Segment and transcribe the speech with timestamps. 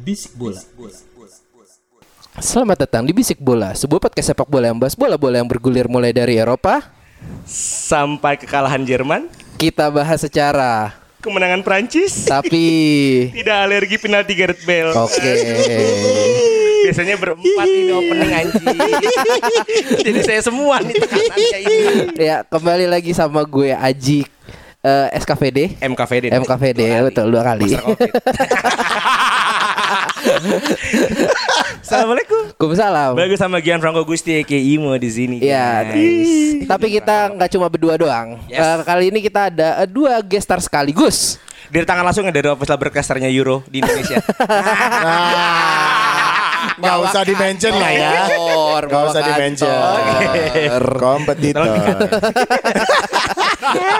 [0.00, 0.60] Bisik bola.
[2.40, 6.14] Selamat datang di Bisik Bola, sebuah podcast sepak bola yang bahas bola-bola yang bergulir mulai
[6.14, 6.80] dari Eropa.
[7.44, 9.28] sampai kekalahan Jerman,
[9.60, 12.64] Kita bahas secara, kemenangan Prancis, tapi
[13.36, 14.96] tidak alergi penalti Gareth Bale.
[14.96, 15.32] oke.
[16.88, 18.64] Biasanya berempat ini opening anjing.
[20.08, 21.76] Jadi saya semua nih tekanannya ini.
[22.16, 24.24] Ya kembali lagi sama gue Aji
[24.80, 25.76] eh, SKVD.
[25.76, 26.32] MKVD.
[26.40, 27.76] MKVD betul dua kali.
[31.84, 32.40] Assalamualaikum.
[32.60, 33.16] Waalaikumsalam.
[33.16, 35.36] Bagus sama Gian Franco Gusti aka Imo di sini.
[35.40, 36.68] Ya, guys.
[36.68, 38.36] tapi kita nggak cuma berdua doang.
[38.46, 38.60] Yes.
[38.60, 41.40] Eh, kali ini kita ada eh, dua guest star sekaligus.
[41.70, 44.18] Dari tangan langsung ya dari official broadcasternya Euro di Indonesia.
[46.80, 48.12] Nggak usah di mention lah ya.
[48.84, 50.00] Nggak usah di mention.
[50.96, 51.64] Kompetitor.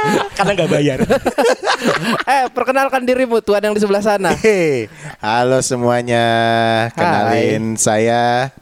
[0.37, 0.99] Karena nggak bayar.
[2.33, 4.33] eh, perkenalkan dirimu tuan yang di sebelah sana.
[4.37, 4.89] Hei,
[5.21, 6.27] halo semuanya.
[6.95, 8.53] Kenalin saya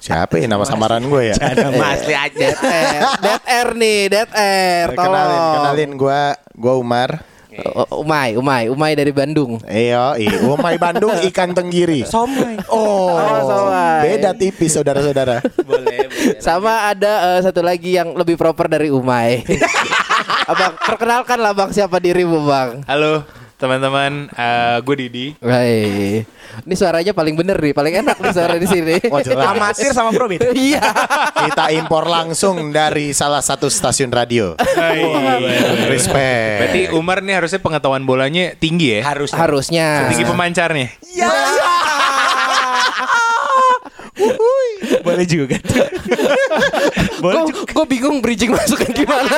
[0.00, 1.36] siapa ya nama samaran gue ya?
[1.40, 2.36] Asli aja.
[2.36, 4.86] Dead Air, Dead Air nih, Dead Air.
[4.94, 5.04] Tolong.
[5.10, 6.20] kenalin, kenalin gue,
[6.54, 7.10] gue Umar.
[7.56, 9.56] Oh, Umay, Umay, Umay dari Bandung.
[9.64, 12.04] Iyo, iya, Umay Bandung ikan tenggiri.
[12.04, 12.60] Somai.
[12.68, 13.16] Oh,
[13.48, 14.12] somai.
[14.12, 15.40] beda tipis saudara-saudara.
[15.64, 16.36] Boleh, boleh.
[16.36, 19.40] Sama ada eh, satu lagi yang lebih proper dari Umay.
[20.26, 22.82] abang, perkenalkanlah bang siapa dirimu bang.
[22.86, 23.26] Halo
[23.56, 25.26] teman-teman, eh, gue Didi.
[25.40, 26.20] Hai.
[26.60, 29.00] Ini suaranya paling bener nih, paling enak nih suara di sini.
[29.08, 29.48] Oh, jelas.
[29.48, 30.52] Amatir sama Pro Bit.
[30.52, 30.84] Iya.
[31.48, 34.60] Kita impor langsung dari salah satu stasiun radio.
[35.88, 36.56] Respect.
[36.60, 39.08] Berarti Umar nih harusnya pengetahuan bolanya tinggi ya?
[39.08, 39.32] Harus.
[39.32, 40.12] Harusnya.
[40.12, 40.92] Tinggi pemancar nih.
[45.16, 45.56] Boleh juga.
[47.24, 47.72] Boleh juga.
[47.72, 49.32] Gue bingung bridging masuknya gimana.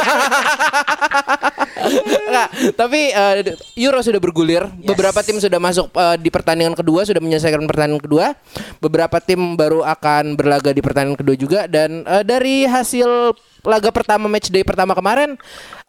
[2.29, 4.67] Nggak, tapi eh, Euro sudah bergulir.
[4.83, 8.35] Beberapa tim sudah masuk eh, di pertandingan kedua, sudah menyelesaikan pertandingan kedua.
[8.83, 11.61] Beberapa tim baru akan berlaga di pertandingan kedua juga.
[11.71, 15.35] Dan eh, dari hasil laga pertama match day pertama kemarin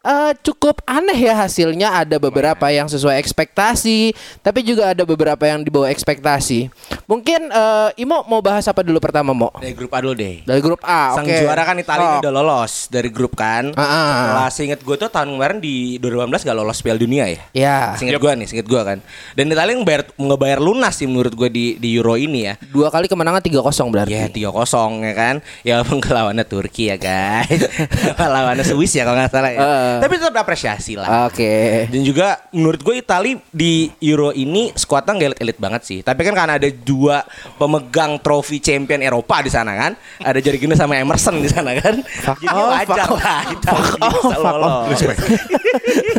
[0.00, 1.92] eh, cukup aneh ya hasilnya.
[1.92, 6.72] Ada beberapa yang sesuai ekspektasi, tapi juga ada beberapa yang di bawah ekspektasi.
[7.04, 9.52] Mungkin eh, Imo mau bahas apa dulu pertama, Mo?
[9.56, 10.40] Dari grup A dulu deh.
[10.42, 11.36] Dari grup A, Sang oke.
[11.36, 12.18] juara kan Italia Oh.
[12.18, 13.70] udah lolos dari grup kan.
[13.74, 14.08] Ah, ah.
[14.24, 17.40] Setelah seinget gue tuh tahun kemarin di 2018 gak lolos Piala Dunia ya.
[17.52, 17.78] Ya.
[17.94, 18.98] Seinget gue nih, seinget gue kan.
[19.36, 22.54] Dan Italia ngebayar, ngebayar lunas sih menurut gue di, di Euro ini ya.
[22.72, 23.60] Dua kali kemenangan 3-0
[23.92, 24.10] berarti.
[24.10, 25.34] Ya 3-0 ya kan.
[25.60, 27.59] Ya walaupun ke lawannya Turki ya guys.
[28.32, 29.60] lawannya Swiss ya kalau nggak salah ya.
[29.60, 29.96] Eh.
[30.06, 31.28] Tapi tetap apresiasi lah.
[31.28, 31.86] Oke.
[31.90, 35.98] Dan juga menurut gue Itali di Euro ini skuadnya nggak elit-elit banget sih.
[36.00, 37.22] Tapi kan karena ada dua
[37.60, 39.92] pemegang trofi champion Eropa di sana kan.
[40.22, 42.00] Ada Jorginho sama Emerson di sana kan.
[42.00, 44.98] Jadi wajar fuck lah Itali bisa lolos.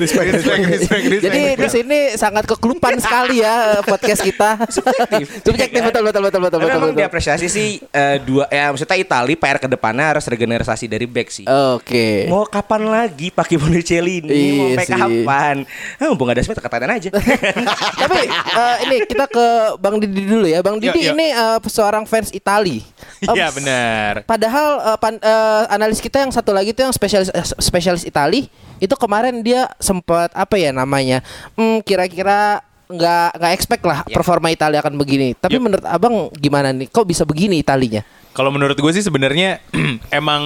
[0.01, 1.03] Respect, respect, respect.
[1.21, 4.49] Jadi di sini sangat keklupan sekali ya eh, podcast kita.
[4.67, 5.25] Subjektif.
[5.47, 6.77] Subjektif betul betul betul betul Tapi betul.
[6.79, 7.01] memang betul.
[7.03, 11.45] diapresiasi sih eh, dua ya maksudnya Itali PR ke depannya harus regenerasi dari back sih.
[11.47, 12.27] Oke.
[12.27, 14.27] Mau kapan lagi pakai Bonicelli ini?
[14.27, 14.93] Mau Iya sampai sih.
[14.93, 15.55] kapan?
[15.95, 17.09] Ah, mumpung ada Smith katakan aja.
[18.01, 19.45] Tapi eh, ini kita ke
[19.77, 20.59] Bang Didi dulu ya.
[20.59, 21.13] Bang Didi Yuk, yuk.
[21.13, 22.83] ini eh, seorang fans Itali.
[23.31, 24.25] Iya benar.
[24.25, 28.51] Padahal eh, pan- eh, analis kita yang satu lagi itu yang spesialis eh, spesialis Itali
[28.77, 31.23] itu kemarin dia sempat apa ya namanya?
[31.53, 34.17] Hmm, kira-kira nggak nggak expect lah Ya.
[34.17, 35.31] performa Italia akan begini.
[35.31, 35.63] Tapi Yup.
[35.63, 36.85] menurut Abang gimana nih?
[36.85, 38.03] Kok bisa begini Italinya?
[38.31, 39.63] Kalau menurut gue sih sebenarnya
[40.11, 40.43] emang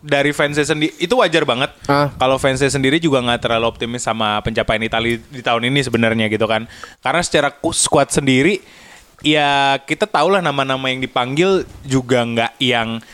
[0.00, 1.70] dari fansnya sendiri itu wajar banget.
[1.84, 2.08] Ah.
[2.16, 6.48] Kalau fansnya sendiri juga nggak terlalu optimis sama pencapaian Italia di tahun ini sebenarnya gitu
[6.48, 6.64] kan.
[7.04, 8.64] Karena secara squad sendiri
[9.20, 13.04] ya kita tahu lah nama-nama yang dipanggil juga nggak yang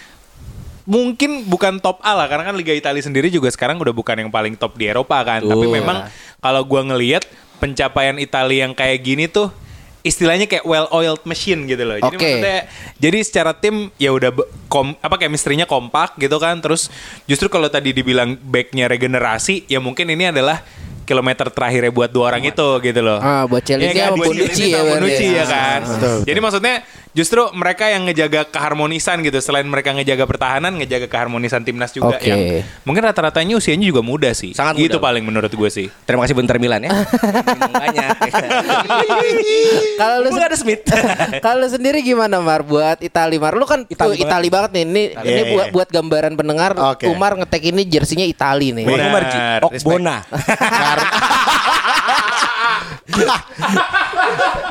[0.86, 4.30] mungkin bukan top A lah karena kan Liga Italia sendiri juga sekarang udah bukan yang
[4.30, 5.42] paling top di Eropa kan.
[5.42, 6.06] Tapi memang
[6.38, 7.26] kalau gua ngelihat
[7.58, 9.50] pencapaian Italia yang kayak gini tuh
[10.06, 11.98] istilahnya kayak well oiled machine gitu loh.
[11.98, 12.22] Jadi Oke.
[12.22, 12.60] maksudnya
[13.02, 14.30] jadi secara tim ya udah
[14.70, 16.62] kom, apa chemistry-nya kompak gitu kan.
[16.62, 16.86] Terus
[17.26, 20.62] justru kalau tadi dibilang backnya regenerasi ya mungkin ini adalah
[21.06, 23.22] kilometer terakhirnya buat dua orang itu gitu loh.
[23.22, 25.34] Ah, buat Chelsea Iya sama buat Bonucci ya Bonucci ya.
[25.38, 25.80] ya kan.
[25.86, 26.74] Betul, Jadi maksudnya
[27.16, 29.40] justru mereka yang ngejaga keharmonisan gitu.
[29.40, 32.28] Selain mereka ngejaga pertahanan, ngejaga keharmonisan timnas juga Oke.
[32.28, 32.40] yang
[32.84, 34.52] mungkin rata-ratanya usianya juga muda sih.
[34.52, 35.06] Sangat Gitu muda.
[35.08, 35.88] paling menurut gue sih.
[36.04, 36.92] Terima kasih Bentar Milan ya.
[37.72, 38.16] Banyak.
[40.00, 40.84] Kalau lu ada Smith.
[41.44, 43.56] Kalau lu sendiri gimana Mar buat Itali Mar?
[43.56, 44.82] Lu kan Itali tuh Itali banget nih.
[44.84, 45.72] Ini ini Iya, buat iya.
[45.72, 47.08] buat gambaran pendengar Oke.
[47.08, 48.84] Umar ngetek ini jersinya Itali nih.
[48.84, 49.06] Benar.
[49.08, 49.38] Umar Ji.
[49.64, 50.16] Okbona.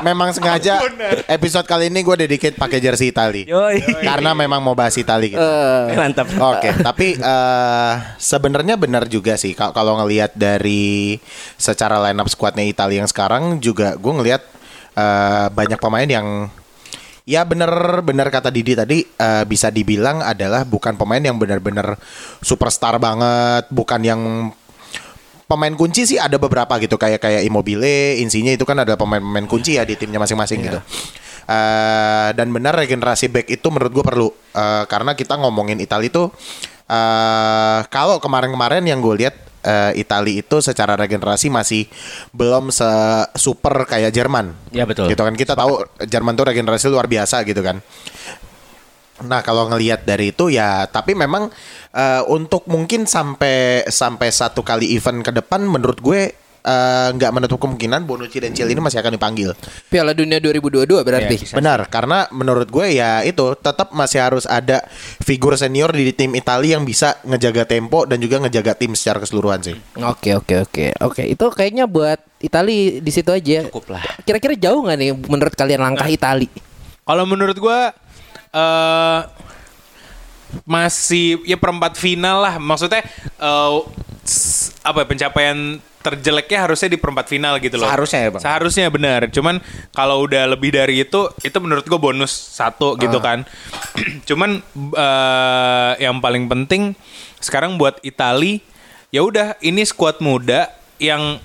[0.06, 0.78] Memang sengaja
[1.26, 3.42] episode kali ini gue dedicate pakai jersey Itali.
[3.50, 3.82] Yoi.
[4.06, 5.42] Karena memang mau bahas Itali gitu.
[5.42, 6.30] Eh, Mantap.
[6.30, 11.18] Oke, tapi eh, sebenarnya benar juga sih Ka- kalau ngelihat dari
[11.58, 14.42] secara line up squadnya Italia yang sekarang juga gue ngelihat
[14.94, 16.46] eh, banyak pemain yang
[17.26, 21.98] ya bener-bener kata Didi tadi eh, bisa dibilang adalah bukan pemain yang benar-benar
[22.38, 24.22] superstar banget, bukan yang
[25.46, 29.78] pemain kunci sih ada beberapa gitu kayak kayak Immobile, Insigne itu kan ada pemain-pemain kunci
[29.78, 30.80] ya di timnya masing-masing gitu.
[31.46, 36.24] Eh, dan benar regenerasi back itu menurut gue perlu Eh, karena kita ngomongin Italia itu
[36.86, 41.84] eh kalau kemarin-kemarin yang gue lihat eh, Italia itu secara regenerasi masih
[42.32, 42.88] belum se
[43.36, 44.56] super kayak Jerman.
[44.72, 45.12] Ya, betul.
[45.12, 47.84] Gitu kan kita tahu Jerman tuh regenerasi luar biasa gitu kan.
[49.24, 51.48] Nah kalau ngelihat dari itu ya, tapi memang
[51.96, 56.20] eh, untuk mungkin sampai sampai satu kali event ke depan, menurut gue
[56.66, 59.56] eh, nggak menutup kemungkinan Bonucci dan Ciel ini masih akan dipanggil.
[59.88, 61.36] Piala Dunia 2022 berarti.
[61.40, 64.84] Iya, Benar, karena menurut gue ya itu tetap masih harus ada
[65.24, 69.64] figur senior di tim Italia yang bisa ngejaga tempo dan juga ngejaga tim secara keseluruhan
[69.64, 69.76] sih.
[70.02, 73.64] Oke oke oke oke itu kayaknya buat Itali di situ aja.
[73.72, 74.04] Cukup lah.
[74.20, 76.52] Kira-kira jauh nggak nih menurut kalian langkah Itali?
[77.06, 77.94] Kalau menurut gua
[78.56, 79.20] eh
[80.64, 82.54] masih ya perempat final lah.
[82.56, 83.02] Maksudnya
[83.36, 83.70] eh,
[84.24, 85.58] s- apa ya, pencapaian
[86.00, 87.90] terjeleknya harusnya di perempat final gitu loh.
[87.90, 88.42] Seharusnya ya, Bang.
[88.42, 89.20] Seharusnya benar.
[89.26, 89.58] Cuman
[89.90, 93.42] kalau udah lebih dari itu, itu menurut gua bonus satu gitu kan.
[94.28, 94.62] Cuman
[94.94, 96.94] eh, yang paling penting
[97.42, 98.62] sekarang buat Itali,
[99.10, 100.70] ya udah ini skuad muda
[101.02, 101.42] yang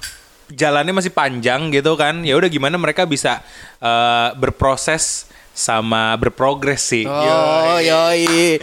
[0.53, 2.21] jalannya masih panjang gitu kan.
[2.21, 3.41] Ya udah gimana mereka bisa
[3.81, 7.03] eh, berproses sama berprogres sih.
[7.03, 8.56] Oh, yoi.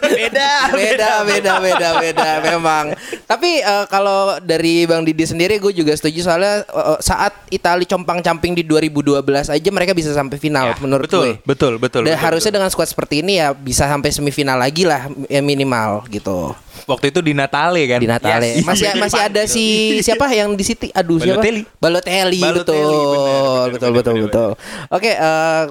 [0.00, 2.94] beda, beda, beda, beda, beda, memang.
[3.26, 8.54] Tapi eh, kalau dari Bang Didi sendiri, gue juga setuju soalnya eh, saat Itali compang-camping
[8.54, 9.18] di 2012
[9.50, 11.32] aja mereka bisa sampai final, Ya, menurut betul, gue.
[11.42, 15.10] betul, betul, Dan betul, harusnya dengan skuad seperti ini ya bisa sampai semifinal lagi lah
[15.26, 16.54] ya minimal gitu.
[16.86, 17.98] Waktu itu di Natale kan.
[18.00, 18.64] Di Natale Yes.
[18.64, 19.64] masih masih ada si
[20.00, 20.88] siapa yang di City?
[20.94, 21.42] Aduh siapa?
[21.42, 21.62] Balotelli.
[21.76, 23.66] Balotelli, Balotelli, betul.
[23.74, 24.50] betul betul betul.
[24.88, 25.10] Oke,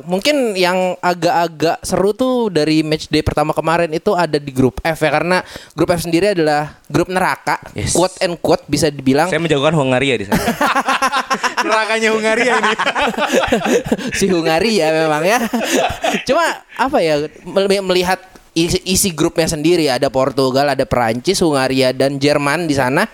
[0.05, 4.97] mungkin yang agak-agak seru tuh dari match day pertama kemarin itu ada di grup F
[4.97, 7.93] ya karena grup F sendiri adalah grup neraka, Yes.
[7.93, 10.41] quote and quote bisa dibilang Saya menjagokan Hungaria di sana.
[11.67, 12.73] Nerakanya Hungaria ini.
[14.19, 15.39] si Hungaria memang ya.
[16.25, 16.43] Cuma
[16.73, 18.17] apa ya mel- melihat
[18.51, 23.05] isi, isi grupnya sendiri ada Portugal, ada Perancis, Hungaria dan Jerman di sana.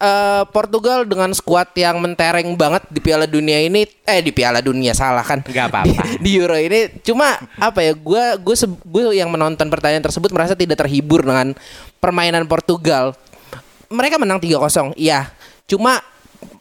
[0.00, 4.96] Eh, Portugal dengan skuad yang mentereng banget di Piala Dunia ini eh di Piala Dunia
[4.96, 5.44] salah kan?
[5.44, 5.84] Nggak apa-apa.
[5.84, 10.56] di, di Euro ini cuma apa ya gue gue gue yang menonton pertandingan tersebut merasa
[10.56, 11.52] tidak terhibur dengan
[12.00, 13.12] permainan Portugal.
[13.92, 15.36] Mereka menang 3-0 iya.
[15.68, 16.00] Cuma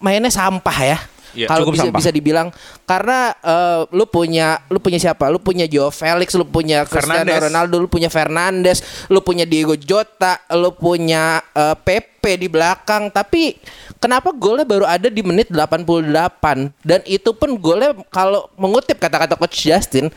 [0.03, 0.99] mainnya sampah ya
[1.37, 2.49] Iya, kalau bisa bisa dibilang
[2.83, 5.29] karena eh, lu punya lu punya siapa?
[5.29, 7.43] Lu punya Joe Felix, lu punya Cristiano Fernandes.
[7.49, 13.13] Ronaldo, lu punya Fernandes, lu punya Diego Jota, lu punya eh, Pepe di belakang.
[13.13, 13.57] Tapi
[14.01, 19.69] kenapa golnya baru ada di menit 88 dan itu pun golnya kalau mengutip kata-kata coach
[19.69, 20.09] Justin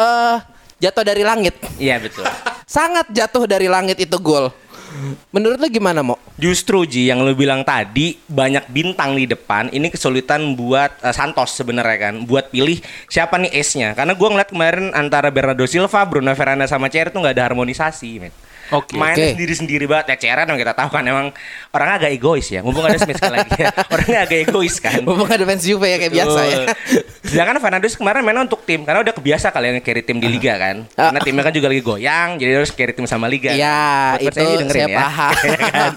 [0.00, 0.36] eh
[0.82, 1.54] jatuh dari langit.
[1.80, 2.24] Iya betul.
[2.68, 4.50] Sangat jatuh dari langit itu gol.
[5.34, 6.14] Menurut lu gimana, Mo?
[6.38, 11.54] Justru Ji yang lu bilang tadi banyak bintang di depan ini kesulitan buat eh, Santos
[11.54, 12.78] sebenarnya kan buat pilih
[13.10, 17.22] siapa nih ace-nya karena gua ngeliat kemarin antara Bernardo Silva, Bruno Fernandes sama CR tuh
[17.22, 18.34] nggak ada harmonisasi men.
[18.72, 18.96] Oke.
[18.96, 19.32] Mainnya Oke.
[19.36, 21.26] sendiri-sendiri banget ya CR yang kita tahu kan emang
[21.74, 23.70] orangnya agak egois ya mumpung ada Smith sekali lagi ya.
[23.94, 26.58] orangnya agak egois kan Mumpung ada fans Juve ya kayak biasa ya.
[26.64, 27.02] Betul.
[27.34, 30.84] Sedangkan Fernandes kemarin mainnya untuk tim karena udah kebiasa kalian carry tim di liga kan.
[30.94, 31.08] Ah.
[31.10, 33.50] Karena timnya kan juga lagi goyang, jadi harus carry tim sama liga.
[33.56, 34.98] Iya, itu saya dengerin saya ya.
[35.00, 35.32] paham.
[35.44, 35.90] Ya kan?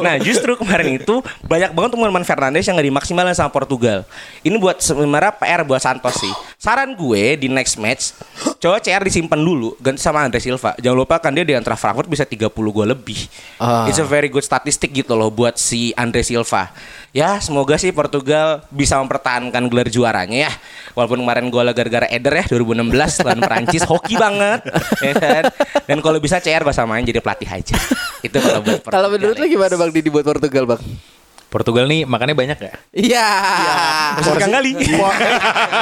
[0.00, 4.04] Nah, justru kemarin itu banyak banget teman-teman Fernandes yang gak dimaksimalin sama Portugal.
[4.44, 6.32] Ini buat sebenarnya PR buat Santos sih.
[6.60, 8.16] Saran gue di next match,
[8.60, 10.72] coba CR disimpan dulu ganti sama Andre Silva.
[10.80, 13.26] Jangan lupa kan dia di antara Frankfurt bisa 30 gol lebih.
[13.58, 13.90] Ah.
[13.90, 16.70] It's a very good statistik gitu loh buat si Andre Silva.
[17.10, 20.52] Ya, semoga sih Portugal bisa mempertahankan gelar juaranya ya.
[20.94, 24.62] Walaupun kemarin gol gara-gara Eder ya 2016 lawan Perancis hoki banget
[25.02, 25.44] ya kan.
[25.90, 27.74] Dan kalau bisa CR gak samain jadi pelatih aja.
[28.22, 30.82] Itu kalau buat Kalau menurut lu gimana Bang Didi buat Portugal, Bang?
[31.54, 32.72] Portugal nih makannya banyak ya?
[32.90, 33.28] Iya.
[34.26, 34.74] Tukang gali.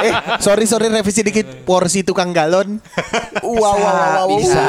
[0.03, 2.77] Eh, sorry sorry revisi dikit porsi tukang galon.
[3.41, 4.27] Wow wow wow.
[4.27, 4.27] wow.
[4.37, 4.65] Bisa,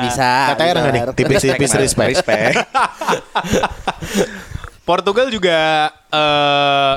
[0.00, 0.28] bisa.
[0.54, 1.02] KTR nggak nih?
[1.12, 2.08] Tipis-tipis respect.
[2.16, 2.56] Respect.
[4.88, 6.94] Portugal juga eh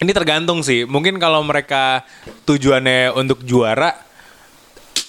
[0.00, 0.88] ini tergantung sih.
[0.88, 2.00] Mungkin kalau mereka
[2.48, 3.92] tujuannya untuk juara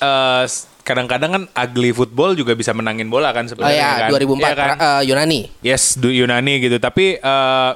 [0.04, 0.44] eh
[0.84, 4.10] kadang-kadang kan ugly football juga bisa menangin bola kan Oh sebenarnya ya, kan.
[4.14, 4.70] 2004 Iya kan?
[4.76, 5.42] eh, Yunani.
[5.60, 6.78] Yes, du- Yunani gitu.
[6.78, 7.72] Tapi eh,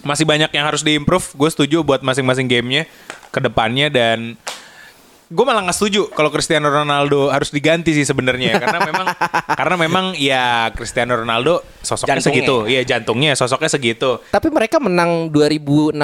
[0.00, 1.26] masih banyak yang harus diimprove.
[1.34, 2.86] Gue setuju buat masing-masing gamenya
[3.28, 4.38] ke depannya dan
[5.24, 9.06] gue malah nggak setuju kalau Cristiano Ronaldo harus diganti sih sebenarnya karena memang
[9.58, 12.44] karena memang ya Cristiano Ronaldo sosoknya Jantungnya.
[12.44, 14.10] segitu, iya jantungnya sosoknya segitu.
[14.28, 15.96] Tapi mereka menang 2016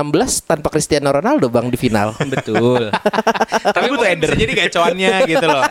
[0.44, 2.16] tanpa Cristiano Ronaldo bang di final.
[2.32, 2.88] Betul.
[3.76, 5.64] Tapi butuh eder jadi gacoannya gitu loh.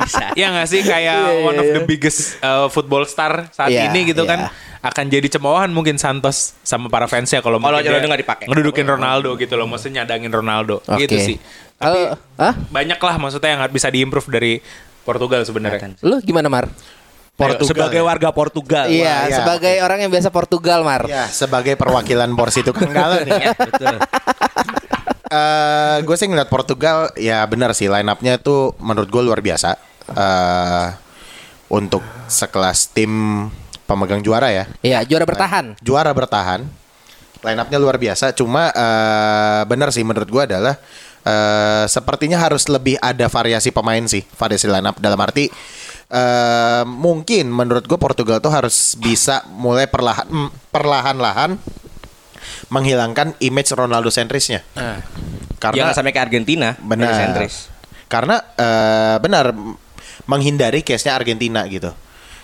[0.00, 0.32] Bisa.
[0.32, 4.24] Ya nggak sih kayak one of the biggest uh, football star saat Iya, ini gitu
[4.24, 4.30] iya.
[4.32, 4.40] kan
[4.84, 8.44] akan jadi cemoohan mungkin Santos sama para fansnya kalau Kalau mungkin Ronaldo nggak dipakai.
[8.52, 11.24] ngedudukin Ronaldo gitu loh, maksudnya nyadangin Ronaldo gitu Oke.
[11.24, 11.36] sih.
[11.84, 12.54] Tapi Kalau- Hah?
[12.72, 14.52] banyak lah maksudnya yang bisa diimprove dari
[15.04, 15.92] Portugal sebenarnya.
[16.00, 16.72] Lu gimana Mar?
[17.34, 17.66] Portugal.
[17.90, 18.86] Sebagai warga Portugal.
[18.86, 21.02] Iya, iya, sebagai orang yang biasa Portugal Mar.
[21.10, 23.50] Ya, sebagai perwakilan porsi tukang galon nih.
[23.68, 23.96] Betul.
[25.34, 29.74] Eh, gue sih ngeliat Portugal ya benar sih line up-nya tuh menurut gue luar biasa.
[30.14, 30.86] Eh
[31.74, 33.10] untuk sekelas tim
[33.82, 34.64] pemegang juara ya.
[34.78, 35.74] Iya, juara bertahan.
[35.82, 36.62] Juara bertahan.
[37.42, 38.30] Line up-nya luar biasa.
[38.30, 40.78] Cuma eh benar sih menurut gue adalah
[41.24, 45.48] eh sepertinya harus lebih ada variasi pemain sih, variasi line up dalam arti
[46.04, 51.56] eh mungkin menurut gue Portugal tuh harus bisa mulai perlahan mm, perlahan-lahan
[52.68, 54.64] menghilangkan image Ronaldo sentrisnya.
[55.58, 56.76] Karena Jangan sampai ke Argentina.
[56.76, 57.12] Benar.
[57.16, 57.54] Sentris.
[58.08, 59.52] Karena eh, benar
[60.28, 61.90] menghindari case-nya Argentina gitu.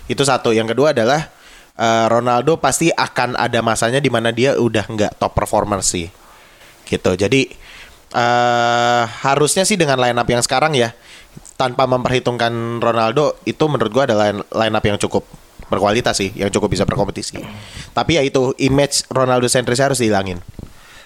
[0.09, 0.51] Itu satu.
[0.57, 1.29] Yang kedua adalah
[1.77, 6.09] eh, Ronaldo pasti akan ada masanya di mana dia udah nggak top performer sih.
[6.89, 7.13] Gitu.
[7.15, 7.47] Jadi
[8.11, 10.91] eh harusnya sih dengan line up yang sekarang ya
[11.55, 15.23] tanpa memperhitungkan Ronaldo itu menurut gua adalah line up yang cukup
[15.71, 17.39] berkualitas sih, yang cukup bisa berkompetisi.
[17.95, 20.43] Tapi ya itu image Ronaldo sentris harus dihilangin.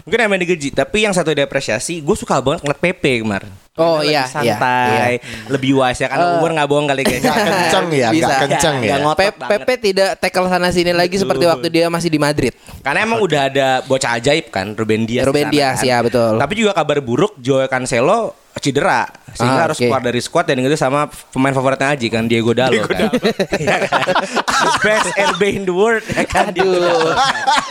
[0.04, 3.48] Mungkin emang digaji, tapi yang satu diapresiasi, gue suka banget ngeliat Pepe kemarin.
[3.74, 5.12] Oh, iya, lebih santai,
[5.48, 7.24] lebih wise ya karena Eh, umur nggak bohong kali guys.
[7.24, 8.22] Nggak kenceng ya, Bisa.
[8.22, 8.94] nggak kenceng ya.
[9.00, 9.50] ngotot Pe- banget.
[9.64, 12.52] Pepe tidak tackle sana sini lagi seperti waktu dia masih di Madrid.
[12.84, 15.24] Karena emang udah ada bocah ajaib kan, Ruben Dias.
[15.24, 16.36] Ruben Dias, ya, betul.
[16.36, 19.84] Tapi juga kabar buruk, Joe Cancelo cedera Ah, sehingga harus oke.
[19.84, 23.10] keluar dari squad dan itu sama pemain favoritnya Aji kan Diego Dalo kan.
[23.52, 24.06] Iya kan?
[24.38, 26.70] The best RB in the world ya kan Diego.
[26.70, 27.18] Aduh.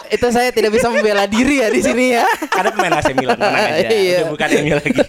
[0.10, 2.28] itu saya tidak bisa membela diri ya di sini ya.
[2.46, 3.88] Karena pemain AC Milan aja.
[3.88, 4.20] Iya.
[4.20, 5.02] Udah bukan MU lagi.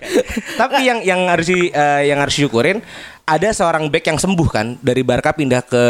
[0.54, 2.78] Tapi yang yang harus di, eh, yang harus syukurin
[3.24, 5.84] ada seorang back yang sembuh kan dari Barca pindah ke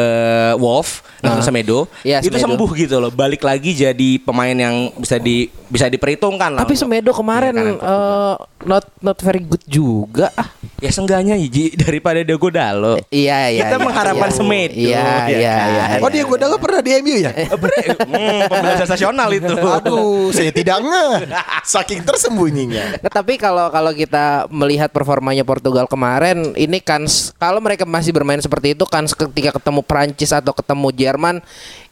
[0.56, 1.33] Wolf Ah.
[1.33, 1.90] Nathan Semedo.
[2.00, 2.44] Iya, itu Semedo.
[2.47, 3.11] sembuh gitu loh.
[3.11, 6.62] Balik lagi jadi pemain yang bisa di bisa diperhitungkan lah.
[6.62, 10.30] Tapi Semedo kemarin Iya, kan, eh, not not very good juga.
[10.35, 12.96] Ah, Ya seenggaknya Iji daripada Diego Dalo.
[13.12, 13.68] Iya iya.
[13.68, 14.37] Kita iya, mengharapkan iya.
[14.37, 15.68] Semedo, Iya ya iya kan?
[15.70, 15.84] iya.
[16.04, 17.32] Oh dia gue pernah di MU ya?
[17.32, 19.54] hmm, pembela sensasional itu.
[19.80, 21.16] Aduh, saya tidak ngeh.
[21.64, 23.00] Saking tersembunyinya.
[23.00, 27.04] Nah, tapi kalau kalau kita melihat performanya Portugal kemarin, ini kan
[27.37, 31.34] kalau mereka masih bermain seperti itu kan ketika ketemu Prancis atau ketemu Jerman,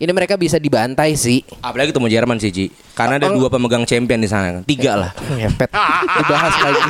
[0.00, 1.44] ini mereka bisa dibantai sih.
[1.60, 2.66] Apalagi ketemu Jerman sih, Ji.
[2.92, 3.40] Karena ada Oh.
[3.40, 4.62] dua pemegang champion di sana kan.
[4.68, 5.10] Tiga lah.
[5.16, 5.70] Ngepet.
[6.20, 6.82] Dibahas lagi.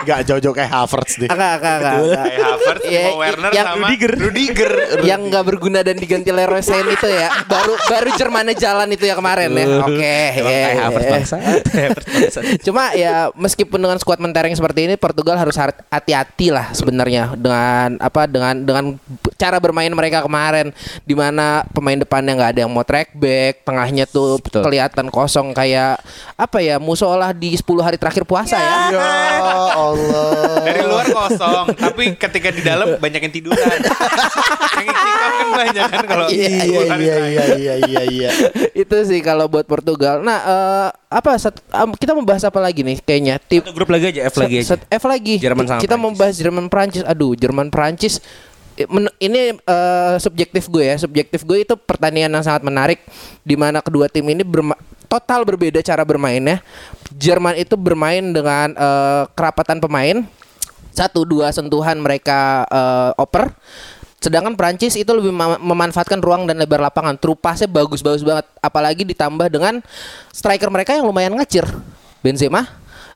[0.00, 1.28] Gak jauh-jauh kayak Havertz deh.
[1.28, 1.94] Agak agak agak.
[2.14, 4.12] Kayak Havertz, Timo Werner yang sama Rudiger.
[4.18, 4.72] Rudiger.
[5.00, 9.14] yang nggak berguna dan diganti Leroy Sané itu ya baru baru Jermannya jalan itu ya
[9.14, 11.12] kemarin ya oke Emang ya, kayak Havertz ya.
[11.12, 11.36] bangsa.
[11.38, 12.38] Havertz bangsa.
[12.60, 17.96] cuma ya meskipun dengan skuad mentereng seperti ini Portugal harus har- hati-hati lah sebenarnya dengan
[17.98, 18.84] apa dengan dengan
[19.38, 24.04] cara bermain mereka kemarin di mana pemain depannya nggak ada yang mau track back tengahnya
[24.04, 24.60] tuh Betul.
[24.60, 26.02] kelihatan kosong kayak
[26.34, 28.98] apa ya musola di 10 hari terakhir puasa ya Ya
[29.78, 30.58] Allah.
[30.60, 33.78] Dari luar kosong, tapi ketika di dalam banyak yang tiduran.
[34.78, 38.30] yang istiqomah kan banyak kan kalau Iya iya iya iya iya iya iya.
[38.72, 42.98] itu sih kalau buat Portugal nah eh, apa sat- em, kita membahas apa lagi nih
[42.98, 44.66] kayaknya tim Satu grup lagi aja, F lagi aja.
[44.68, 45.34] Set- F lagi.
[45.38, 46.04] Jerman sama Kita Prancis.
[46.04, 47.02] mau bahas Jerman Prancis.
[47.02, 48.14] Aduh, Jerman Prancis
[49.18, 50.96] ini eh, subjektif gue ya.
[51.00, 53.02] Subjektif gue itu pertandingan yang sangat menarik
[53.42, 54.78] di mana kedua tim ini berma-
[55.10, 56.62] total berbeda cara bermainnya.
[57.10, 60.22] Jerman itu bermain dengan eh, kerapatan pemain.
[60.94, 63.50] Satu dua sentuhan mereka eh, oper.
[64.18, 67.14] Sedangkan Prancis itu lebih mem- memanfaatkan ruang dan lebar lapangan.
[67.14, 68.46] True pass-nya bagus-bagus banget.
[68.58, 69.78] Apalagi ditambah dengan
[70.34, 71.66] striker mereka yang lumayan ngecir.
[72.18, 72.66] Benzema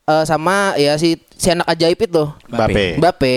[0.06, 2.24] eh, sama ya si si anak ajaib itu.
[2.46, 3.02] Mbappe.
[3.02, 3.34] Mbappe.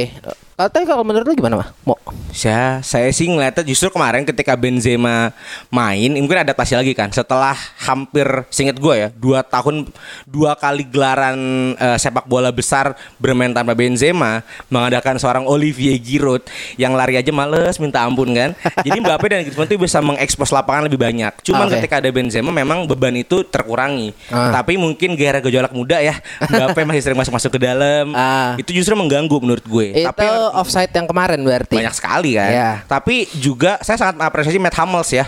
[0.55, 1.69] Katanya kalau menurut lu gimana mah?
[1.83, 1.99] Mo?
[2.31, 5.35] Saya, saya sih ngeliatnya justru kemarin ketika Benzema
[5.67, 7.11] main, mungkin adaptasi lagi kan.
[7.11, 9.87] Setelah hampir, seinget gue ya, dua tahun,
[10.23, 11.35] dua kali gelaran
[11.75, 16.47] eh, sepak bola besar bermain tanpa Benzema, mengadakan seorang Olivier Giroud
[16.79, 18.55] yang lari aja males minta ampun kan.
[18.79, 21.35] Jadi Mbappe dan Griezmann itu bisa mengekspos lapangan lebih banyak.
[21.43, 21.83] Cuman Oke.
[21.83, 24.15] ketika ada Benzema memang beban itu terkurangi.
[24.31, 24.55] Ah.
[24.55, 26.15] Tapi mungkin gara gejolak muda ya,
[26.47, 28.15] Mbappe masih sering masuk-masuk ke dalam.
[28.15, 28.55] Ah.
[28.55, 29.99] Itu justru mengganggu menurut gue.
[29.99, 31.79] Itu Tapi offside yang kemarin berarti.
[31.79, 32.51] banyak sekali kan.
[32.51, 32.71] Iya.
[32.85, 35.25] Tapi juga saya sangat mengapresiasi Matt Hummels ya.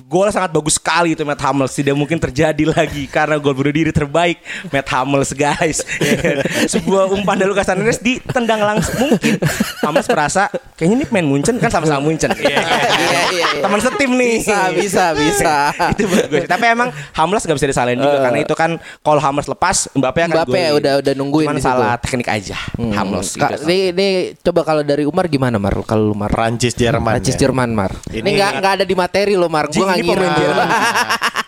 [0.00, 3.90] Gol sangat bagus sekali itu Matt Hummels Tidak mungkin terjadi lagi Karena gol bunuh diri
[3.90, 4.38] terbaik
[4.68, 6.44] Matt Hummels guys Ya?
[6.72, 9.40] Sebuah umpan dari Lucas Hernandez Ditendang langsung Mungkin
[9.80, 12.62] Hummels merasa Kayaknya ini main Munchen kan sama-sama Munchen Iya,
[12.94, 13.46] iya, iya.
[13.58, 15.56] Teman setim nih Bisa, bisa, bisa.
[15.92, 16.46] Itu sih.
[16.46, 18.22] Tapi emang Hummels gak bisa disalahin juga Eh.
[18.22, 20.78] Karena itu kan Kalau Hummels lepas Mbappe akan Mbappe golin.
[20.78, 21.70] udah- udah nungguin Cuman di situ.
[21.70, 22.92] salah teknik aja Hmm.
[22.92, 25.74] Hummels ini, ini coba kalau dari Umar gimana Mar?
[25.82, 26.28] Kalau lu Mar?
[26.28, 27.16] Prancis Jerman.
[27.16, 27.40] Prancis ya.
[27.42, 27.90] Jerman Mar.
[28.06, 29.66] Ini Ini- nggak nggak ada di materi lo Mar.
[29.68, 30.36] Gua nggak pemain ngira.
[30.36, 30.68] Jerman.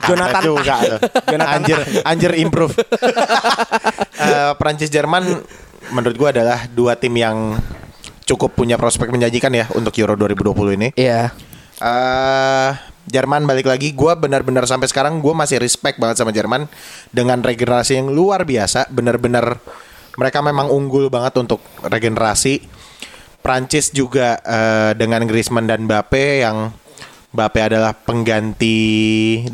[0.00, 1.00] Jonathan juga tuh.
[1.44, 2.74] anjir anjir improve.
[4.20, 5.24] Eh, Prancis Jerman
[5.96, 7.56] menurut gua adalah dua tim yang
[8.28, 10.88] cukup punya prospek menjanjikan ya untuk Euro 2020 ini.
[10.92, 11.32] Iya.
[11.80, 12.70] eh
[13.08, 16.68] Jerman balik lagi, gua benar-benar sampai sekarang gua masih respect banget sama Jerman
[17.16, 18.92] dengan regenerasi yang luar biasa.
[18.92, 19.56] Benar-benar
[20.20, 22.60] mereka memang unggul banget untuk regenerasi.
[23.40, 26.76] Prancis juga eh, dengan Griezmann dan Mbappe yang
[27.30, 28.78] Mbappe adalah pengganti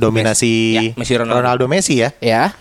[0.00, 1.40] dominasi Ya, Messi, Ronaldo.
[1.44, 2.10] Ronaldo Messi ya.
[2.24, 2.56] Ya.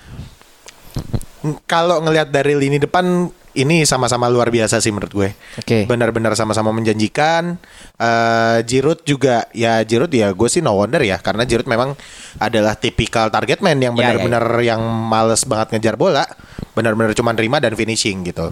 [1.70, 5.30] Kalau ngelihat dari lini depan ini sama-sama luar biasa sih menurut gue.
[5.56, 5.88] Oke.
[5.88, 7.56] Benar-benar sama-sama menjanjikan.
[7.96, 11.96] Eh Giroud juga ya Giroud ya gue sih no wonder ya karena Giroud memang
[12.38, 16.28] adalah tipikal target man yang Ya, ya, benar-benar yang males banget ngejar bola,
[16.76, 18.52] benar-benar cuma terima dan finishing gitu.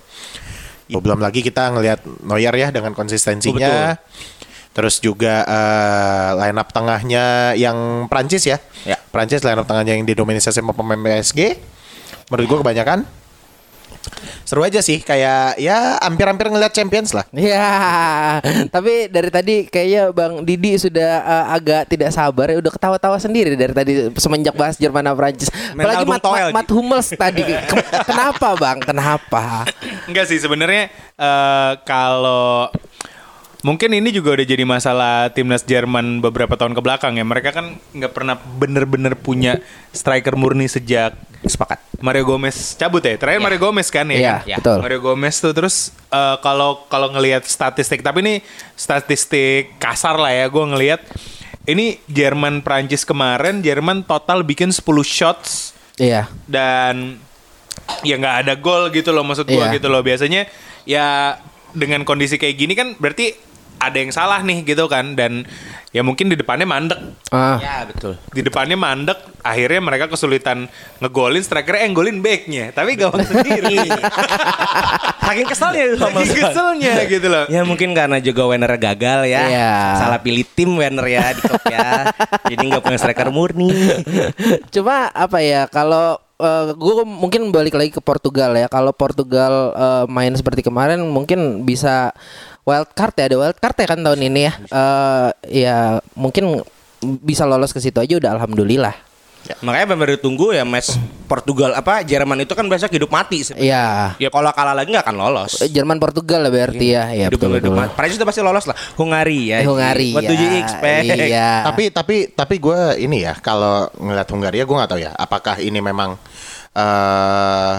[0.87, 3.99] Ya, belum lagi kita ngelihat Neuer ya dengan konsistensinya.
[4.73, 8.57] Terus juga eh, line up tengahnya yang Prancis ya.
[8.83, 8.97] Ya.
[9.13, 11.61] Prancis line up tengahnya yang didominasi sama pemain PSG.
[12.33, 13.05] Menurut gue kebanyakan
[14.43, 17.23] seru aja sih kayak ya hampir-hampir ngeliat Champions lah.
[17.31, 17.63] Ya,
[18.75, 23.55] tapi dari tadi kayaknya Bang Didi sudah eh, agak tidak sabar ya udah ketawa-tawa sendiri
[23.55, 25.49] dari tadi semenjak bahas Jerman sama Prancis.
[25.49, 27.43] Apalagi Mat, Mat, Mat Hummels tadi.
[27.47, 28.77] Ke- kenapa Bang?
[28.83, 29.63] Kenapa?
[30.09, 32.67] Enggak sih sebenarnya eh, kalau
[33.63, 37.25] mungkin ini juga udah jadi masalah timnas Jerman beberapa tahun ke belakang ya.
[37.25, 39.63] Mereka kan nggak pernah bener-bener punya
[39.95, 41.75] striker murni sejak Sepakat.
[41.99, 43.19] Mario Gomez cabut ya.
[43.19, 44.15] Terakhir Mario Gomez kan ya.
[44.15, 44.47] Iya, kan?
[44.47, 44.57] Ya.
[44.63, 44.77] betul.
[44.79, 45.75] Mario Gomez tuh terus
[46.07, 48.35] eh, kalau kalau ngelihat statistik tapi ini
[48.79, 51.01] statistik kasar lah ya gue ngelihat
[51.67, 56.27] ini Jerman Prancis kemarin Jerman total bikin 10 shots Iya.
[56.47, 57.19] dan
[58.03, 59.75] ya nggak ada gol gitu loh maksud gua Iya.
[59.77, 60.47] gitu loh biasanya
[60.87, 61.37] ya
[61.71, 63.35] dengan kondisi kayak gini kan berarti
[63.85, 65.43] ada yang salah nih gitu kan dan
[65.89, 67.57] ya mungkin di depannya mandek Ah.
[67.57, 68.13] Ya betul.
[68.29, 73.89] di depannya mandek akhirnya mereka kesulitan ngegolin strikernya yang golin backnya tapi gawang sendiri
[75.23, 79.41] Saking keselnya itu sama Saking keselnya gitu loh Ya mungkin karena juga Werner gagal ya.
[79.45, 79.73] Iya.
[79.97, 82.11] Salah pilih tim Werner ya di klub ya.
[82.51, 83.71] Jadi nggak punya striker murni.
[84.69, 86.19] Cuma apa ya kalau
[86.75, 88.67] gue mungkin balik lagi ke Portugal ya.
[88.67, 92.11] Kalau Portugal eh, main seperti kemarin mungkin bisa
[92.67, 93.23] wild card ya.
[93.31, 94.53] Ada wild card ya kan tahun ini ya.
[94.59, 95.29] Eh,
[95.65, 95.77] ya
[96.17, 96.63] mungkin
[97.03, 99.12] bisa lolos ke situ aja udah alhamdulillah.
[99.63, 100.95] Makanya benar ditunggu ya match
[101.27, 103.43] Portugal apa Jerman itu kan biasa hidup mati.
[103.55, 104.15] Iya.
[104.15, 105.59] Ya kalau kalah lagi nggak akan lolos.
[105.59, 107.11] Eh, Jerman Portugal lah berarti ya.
[107.11, 107.79] Ya hidup betul hidup betul.
[107.83, 107.93] mati.
[107.95, 108.75] Prancis itu pasti lolos lah.
[108.95, 109.57] Hungari ya.
[109.67, 110.29] Hungari What ya.
[110.31, 111.03] do you expect?
[111.11, 111.51] Iya.
[111.67, 115.79] Tapi tapi tapi gue ini ya kalau ngeliat Hungaria gue nggak tahu ya apakah ini
[115.83, 116.15] memang
[116.73, 117.75] eh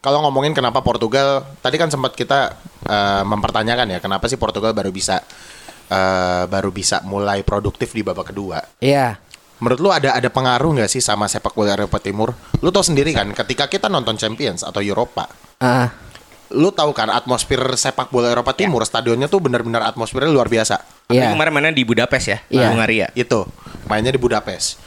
[0.00, 2.56] kalau ngomongin kenapa Portugal tadi kan sempat kita
[2.88, 5.20] eh, mempertanyakan ya kenapa sih Portugal baru bisa
[5.92, 8.64] eh, baru bisa mulai produktif di babak kedua.
[8.80, 9.20] Iya.
[9.60, 12.32] Menurut lu ada ada pengaruh nggak sih sama sepak bola Eropa Timur?
[12.64, 15.28] Lu tau sendiri kan ketika kita nonton Champions atau Eropa,
[15.60, 15.92] Ah.
[16.50, 20.80] lu tahu kan atmosfer sepak bola Eropa Timur stadionnya tuh benar-benar atmosfernya luar biasa.
[21.06, 21.36] Tapi Iya.
[21.36, 22.72] kemarin mainnya di Budapest ya, Iya.
[22.72, 23.12] Hungaria.
[23.12, 23.44] Itu
[23.84, 24.80] mainnya di Budapest.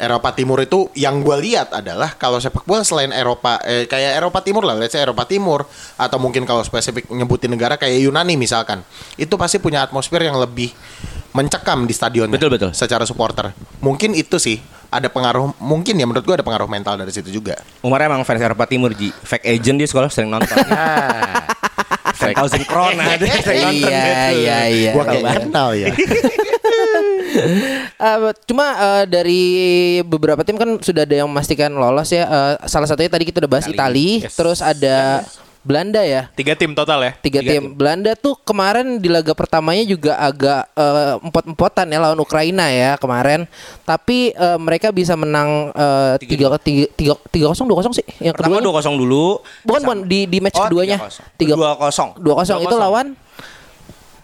[0.00, 4.40] Eropa Timur itu yang gue lihat adalah kalau sepak bola selain Eropa eh, kayak Eropa
[4.40, 5.68] Timur lah, let's say Eropa Timur
[6.00, 8.80] atau mungkin kalau spesifik nyebutin negara kayak Yunani misalkan,
[9.20, 10.72] itu pasti punya atmosfer yang lebih
[11.30, 12.26] mencekam di stadion.
[12.30, 12.70] Betul, betul.
[12.74, 14.58] Secara supporter, mungkin itu sih
[14.90, 17.54] ada pengaruh, mungkin ya menurut gue ada pengaruh mental dari situ juga.
[17.80, 19.14] Umar emang fans Eropa Timur Ji.
[19.22, 20.50] Fake agent di sekolah sering nonton.
[22.20, 23.90] Fake thousand crown ada sering nonton.
[23.90, 24.90] Iya iya iya.
[24.92, 25.88] Gue kayak kenal ya.
[28.00, 29.42] Eh, cuma eh, dari
[30.02, 32.24] beberapa tim kan sudah ada yang memastikan lolos ya.
[32.26, 34.34] Eh, salah satunya tadi kita udah bahas Itali, Yes.
[34.34, 35.22] terus ada
[35.60, 36.32] Belanda ya.
[36.32, 37.12] Tiga tim total ya.
[37.20, 37.76] Tiga, Tiga tim.
[37.76, 43.44] Belanda tuh kemarin di laga pertamanya juga agak eh, empot-empotan ya lawan Ukraina ya kemarin.
[43.84, 46.88] Tapi eh, mereka bisa menang eh, tiga tiga
[47.28, 48.06] tiga kosong dua kosong sih.
[48.18, 49.26] Yang Pertama kedua 2-0 dulu.
[49.62, 51.36] bukan bukan di di match Oh, keduanya 3-0.
[51.36, 52.16] tiga 2-0.
[52.20, 52.80] dua kosong itu 2-0.
[52.80, 53.06] lawan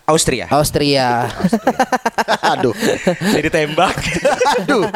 [0.06, 0.46] Austria.
[0.54, 1.26] Austria.
[2.54, 2.70] Aduh.
[3.34, 3.98] Jadi tembak.
[4.62, 4.86] Aduh.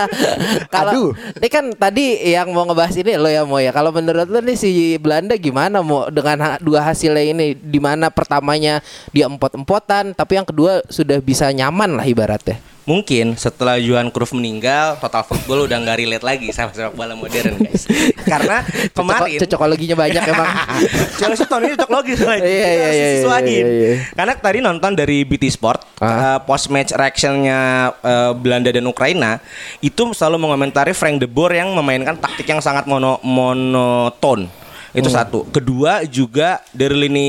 [0.70, 1.10] Kalau Aduh.
[1.34, 3.74] ini kan tadi yang mau ngebahas ini lo ya mau ya.
[3.74, 4.70] Kalau menurut lo nih si
[5.02, 8.78] Belanda gimana mau dengan ha- dua hasilnya ini di mana pertamanya
[9.10, 12.69] dia empot-empotan tapi yang kedua sudah bisa nyaman lah ibaratnya.
[12.82, 17.60] Mungkin setelah Johan Cruyff meninggal, total football udah nggak relate lagi sama sepak bola modern
[17.60, 17.84] guys.
[18.24, 18.64] Karena
[18.96, 20.48] kemarin Cocok- cocokologinya banyak emang.
[21.20, 22.40] Chelsea tahun ini cocok logis lagi.
[22.42, 23.94] Iya, iya, iya, iya, iya, iya.
[24.10, 26.40] Karena tadi nonton dari BT Sport Ah.
[26.40, 29.36] post match reactionnya eh, Belanda dan Ukraina
[29.78, 34.48] itu selalu mengomentari Frank de Boer yang memainkan taktik yang sangat mono monoton.
[34.90, 35.16] Itu Hmm.
[35.16, 35.38] satu.
[35.46, 37.28] Kedua juga dari lini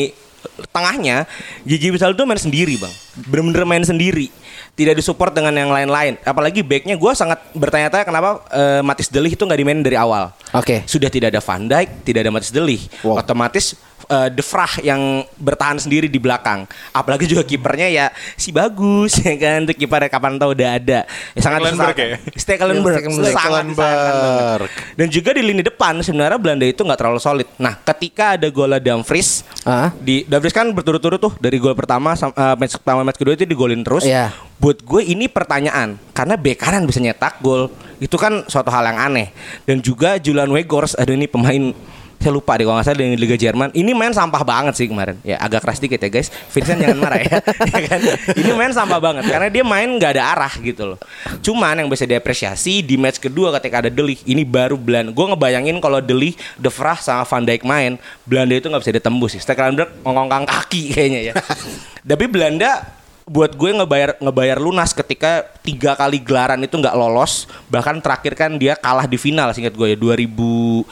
[0.73, 1.25] tengahnya
[1.61, 2.93] Gigi Wisal itu main sendiri bang
[3.25, 4.29] bener-bener main sendiri
[4.71, 9.43] tidak disupport dengan yang lain-lain apalagi backnya gue sangat bertanya-tanya kenapa eh, Matis Delih itu
[9.43, 10.83] nggak dimainin dari awal Oke.
[10.83, 12.81] sudah tidak ada Van Dijk, tidak ada Matis Delih.
[13.07, 13.23] Wow.
[13.23, 13.79] Otomatis
[14.11, 16.67] eh, De Vrij yang bertahan sendiri di belakang.
[16.91, 18.05] Apalagi juga kipernya ya
[18.35, 20.99] si bagus ya kan untuk kiper kapan tahu udah ada.
[21.07, 22.17] Ya, sangat Stekelenburg ya?
[22.35, 22.99] Stekelenburg.
[23.31, 24.71] Stekelenburg.
[24.99, 27.47] Dan juga di lini depan sebenarnya Belanda itu nggak terlalu solid.
[27.55, 29.93] Nah, ketika ada gol Dumfries Ah.
[30.03, 33.87] di Dumfries kan berturut-turut tuh dari gol pertama eh, match pertama match kedua itu digolin
[33.87, 34.03] terus.
[34.03, 34.50] Iya.
[34.61, 37.73] Buat gue ini pertanyaan karena bek kanan bisa nyetak gol.
[37.97, 39.33] Itu kan suatu hal yang aneh.
[39.65, 41.73] Dan juga Julian Weghorst ada ini pemain
[42.21, 43.73] saya lupa deh kalau nggak salah dari Liga Jerman.
[43.73, 45.17] Ini main sampah banget sih kemarin.
[45.25, 46.29] Ya agak keras dikit ya guys.
[46.53, 47.41] Vincent jangan marah ya,
[47.73, 47.99] Ya kan?
[48.37, 50.99] ini main sampah banget karena dia main nggak ada arah gitu loh.
[51.41, 55.09] Cuman yang bisa diapresiasi di match kedua ketika ada Delik ini baru Belanda.
[55.09, 59.29] Gue ngebayangin kalau Delik De Vrij sama Van Dijk main Belanda itu nggak bisa ditembus
[59.33, 59.41] sih.
[59.41, 61.33] Stekelenburg ngongkang kaki kayaknya ya.
[62.13, 63.00] Tapi Belanda
[63.31, 68.59] buat gue ngebayar ngebayar lunas ketika tiga kali gelaran itu nggak lolos bahkan terakhir kan
[68.59, 70.83] dia kalah di final singkat gue ya 2010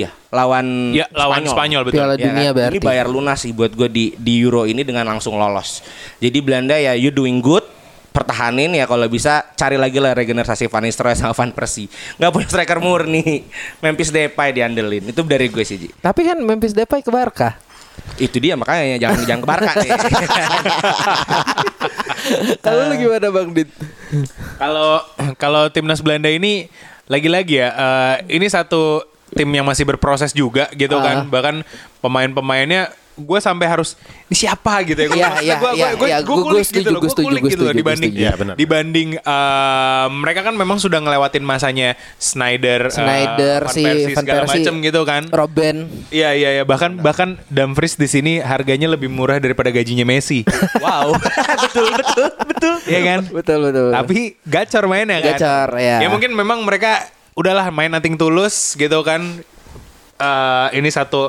[0.00, 2.00] ya lawan Ya, lawan Spanyol, betul.
[2.00, 2.56] Piala Ya dunia kan?
[2.56, 2.76] berarti.
[2.76, 5.84] Ini bayar lunas sih buat gue di di Euro ini dengan langsung lolos.
[6.16, 7.64] Jadi Belanda ya you doing good
[8.08, 11.84] pertahanin ya kalau bisa cari lagi lah regenerasi Van Nistelrooy sama Van Persie
[12.16, 13.44] nggak punya striker murni
[13.84, 15.88] Memphis Depay diandelin itu dari gue sih Ji.
[16.00, 17.60] Tapi kan Memphis Depay ke Barca.
[18.16, 19.90] Itu dia makanya jangan jangan ke Barca nih.
[22.64, 23.70] Kalau lu gimana Bang Dit?
[24.56, 25.02] Kalau
[25.36, 26.66] kalau timnas Belanda ini
[27.06, 31.02] lagi-lagi ya eh, ini satu tim yang masih berproses juga gitu Ah.
[31.04, 31.16] kan.
[31.28, 31.56] Bahkan
[32.00, 35.08] pemain-pemainnya gue sampai harus ini siapa gitu ya.
[35.08, 36.18] Iya, gua- iya, gua- gua- iya.
[36.20, 38.36] gua Gua- kulik gitu loh, setuju, kulik gitu loh dibanding setuju.
[38.36, 38.54] Benar.
[38.54, 44.74] dibanding eh, mereka kan memang sudah ngelewatin masanya Snyder, Snyder, Van si Van segala macem
[44.78, 45.22] gitu kan.
[45.28, 45.88] Robben.
[46.08, 50.44] Iya iya iya bahkan bahkan Dumfries di sini harganya lebih murah daripada gajinya Messi.
[50.84, 51.16] wow
[51.64, 53.20] betul betul betul Iya kan?
[53.26, 53.88] Betul betul.
[53.90, 55.34] Tapi gacor mainnya kan.
[55.34, 55.96] Gacor, ya.
[55.98, 57.00] Ya mungkin memang mereka
[57.32, 59.40] udahlah main nating tulus gitu kan.
[60.16, 61.28] Eh ini satu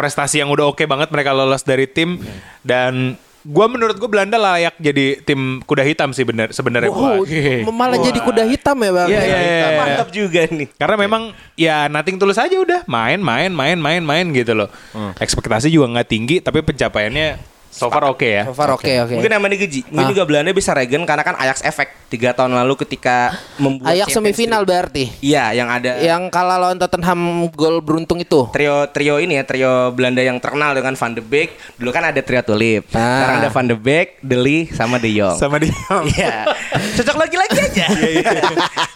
[0.00, 2.16] prestasi yang udah oke banget mereka lolos dari tim
[2.64, 6.88] dan gua menurut gua Belanda layak jadi tim kuda hitam sih bener sebenarnya.
[6.88, 7.72] Wow, Wah.
[7.72, 9.08] malah jadi kuda hitam ya Bang.
[9.12, 9.68] Iya, iya, iya.
[9.76, 11.22] mantap juga nih Karena memang
[11.56, 14.72] ya nating tulus aja udah main main main main main gitu loh.
[15.20, 18.42] Ekspektasi juga nggak tinggi tapi pencapaiannya so far oke ya.
[18.44, 19.14] So far oke oke.
[19.14, 20.10] Mungkin yang nih Geji Mungkin Ah.
[20.10, 24.60] juga Belanda bisa regen Karena kan Ajax efek Tiga tahun lalu ketika membuat Champions semifinal
[24.60, 24.68] League.
[24.68, 25.04] berarti.
[25.20, 28.50] Iya yang ada Yang kalah lawan Tottenham gol beruntung itu.
[28.50, 32.18] Trio trio ini ya Trio Belanda yang terkenal dengan Van de Beek Dulu kan ada
[32.18, 32.98] trio tulip Ah.
[33.16, 35.70] Sekarang ada Van de Beek De Ligt sama De Jong Sama dia.
[36.10, 36.50] Iya
[36.92, 37.86] Cocok lagi-lagi aja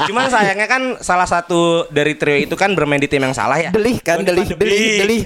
[0.05, 3.71] Cuman sayangnya kan Salah satu dari trio itu kan Bermain di tim yang salah ya
[3.71, 4.67] Delih kan, Oh, delih, Van de
[4.99, 5.21] delih,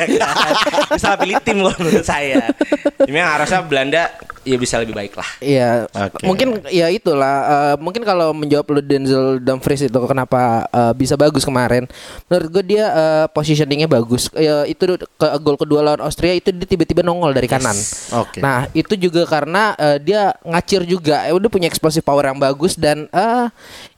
[1.01, 2.53] Salah pilih tim loh menurut saya
[3.01, 4.03] Cuma harusnya Belanda
[4.43, 6.25] Ya bisa lebih baik lah Iya, Oke.
[6.25, 7.37] mungkin ya itulah.
[7.45, 11.85] eh, mungkin kalau menjawab lu Denzel Dumfries itu kenapa eh, bisa bagus kemarin.
[12.27, 14.33] Menurut gue dia eh, positioningnya bagus.
[14.33, 17.77] Ya, itu ke gol kedua lawan Austria itu dia tiba-tiba nongol dari kanan.
[18.17, 18.41] Oke.
[18.41, 21.29] Nah itu juga karena eh, dia ngacir juga.
[21.29, 23.47] Ya udah punya explosive power yang bagus dan eh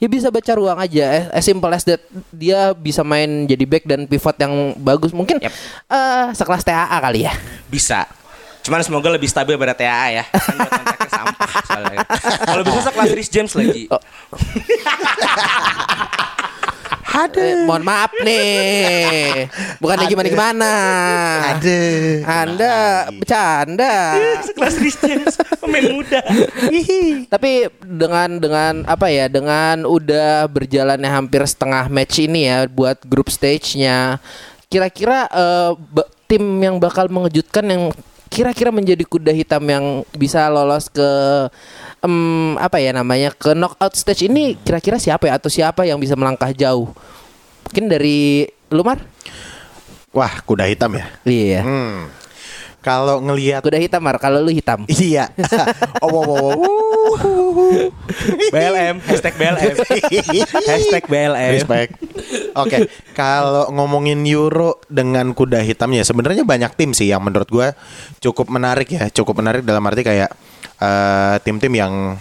[0.03, 1.05] ya bisa baca ruang aja.
[1.15, 2.03] Eh, as simple as that.
[2.35, 5.15] Dia bisa main jadi back dan pivot yang bagus.
[5.15, 5.53] Mungkin Yep.
[5.87, 7.33] eh sekelas TAA kali ya.
[7.71, 8.03] Bisa
[8.61, 11.99] Cuman semoga lebih stabil pada TAA ya Kan buat kontraknya sampah soalnya.
[12.45, 13.85] Kalau bisa sekelas Rhys James lagi
[17.11, 19.51] Eh, mohon maaf nih.
[19.83, 20.73] Bukannya gimana gimana.
[21.53, 22.23] Aduh.
[22.23, 22.75] Anda
[23.13, 23.95] bercanda.
[24.47, 26.23] Sekelas Rhys James Pemain muda
[27.29, 29.27] Tapi dengan dengan apa ya?
[29.27, 34.23] Dengan udah berjalannya hampir setengah match ini ya buat grup stage-nya.
[34.71, 35.27] Kira-kira
[35.77, 37.83] be- tim yang bakal mengejutkan yang
[38.31, 41.09] kira-kira menjadi kuda hitam yang bisa lolos ke
[42.01, 46.15] em, apa ya namanya ke knockout stage ini kira-kira siapa ya atau siapa yang bisa
[46.15, 46.95] melangkah jauh?
[47.67, 49.03] Mungkin dari Lumar?
[50.15, 51.07] Wah, kuda hitam ya.
[51.27, 51.61] Iya.
[51.67, 52.20] Hmm.
[52.81, 54.89] Kalau ngelihat Kuda hitam Mar, kalau lu hitam.
[54.89, 55.29] Iya.
[56.05, 56.57] oh, wow, wow, wow.
[58.55, 59.75] BLM, hashtag BLM.
[60.69, 61.53] hashtag BLM.
[61.61, 61.91] Respect.
[62.57, 67.69] Oke, kalau ngomongin Euro dengan kuda hitamnya, sebenarnya banyak tim sih yang menurut gue
[68.25, 70.33] cukup menarik ya, cukup menarik dalam arti kayak
[70.81, 72.17] eh, tim-tim yang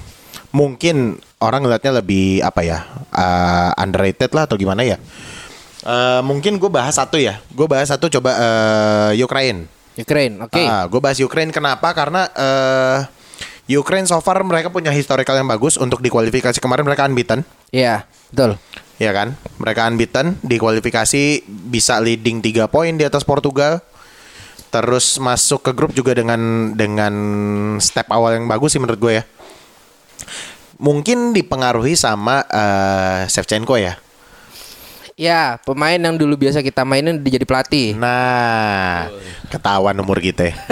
[0.51, 2.83] mungkin orang ngeliatnya lebih apa ya
[3.15, 4.99] eh, underrated lah atau gimana ya.
[5.87, 9.78] Eh, mungkin gue bahas satu ya, gue bahas satu coba eh, Ukraine.
[9.99, 10.63] Ukraine, oke.
[10.63, 11.91] Ah, gue bahas Ukraine kenapa?
[11.91, 12.99] Karena eh
[13.69, 17.45] Ukraine so far mereka punya historical yang bagus untuk di kualifikasi kemarin mereka unbeaten.
[17.69, 18.57] Iya, betul.
[18.97, 19.37] Ya kan?
[19.61, 23.83] Mereka unbeaten di kualifikasi bisa leading 3 poin di atas Portugal.
[24.73, 27.13] Terus masuk ke grup juga dengan dengan
[27.77, 29.23] step awal yang bagus sih menurut gue ya.
[30.81, 34.01] Mungkin dipengaruhi sama eh Shevchenko ya.
[35.19, 37.91] Ya, pemain yang dulu biasa kita mainin dia jadi pelatih.
[37.91, 39.11] Nah,
[39.51, 40.47] ketahuan umur kita.
[40.47, 40.55] ya.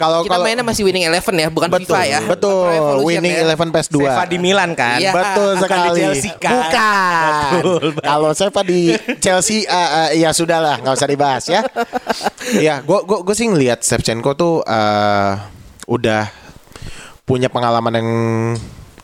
[0.00, 2.18] Kalau Kita kalau mainnya masih winning eleven ya, bukan betul, FIFA ya.
[2.24, 3.04] betul.
[3.04, 3.44] Winning ya.
[3.46, 4.02] Eleven PES 2.
[4.02, 4.98] Seva di Milan kan?
[4.98, 5.12] Iya.
[5.14, 5.86] Betul sekali.
[5.86, 6.52] di Chelsea kan?
[6.52, 7.30] Bukan.
[8.02, 8.80] Kalau Seva di
[9.22, 11.62] Chelsea eh, eh, ya sudahlah, nggak usah dibahas ya.
[12.66, 15.32] ya, gue gue gue sih ngelihat Shevchenko tuh eh,
[15.86, 16.26] udah
[17.22, 18.08] punya pengalaman yang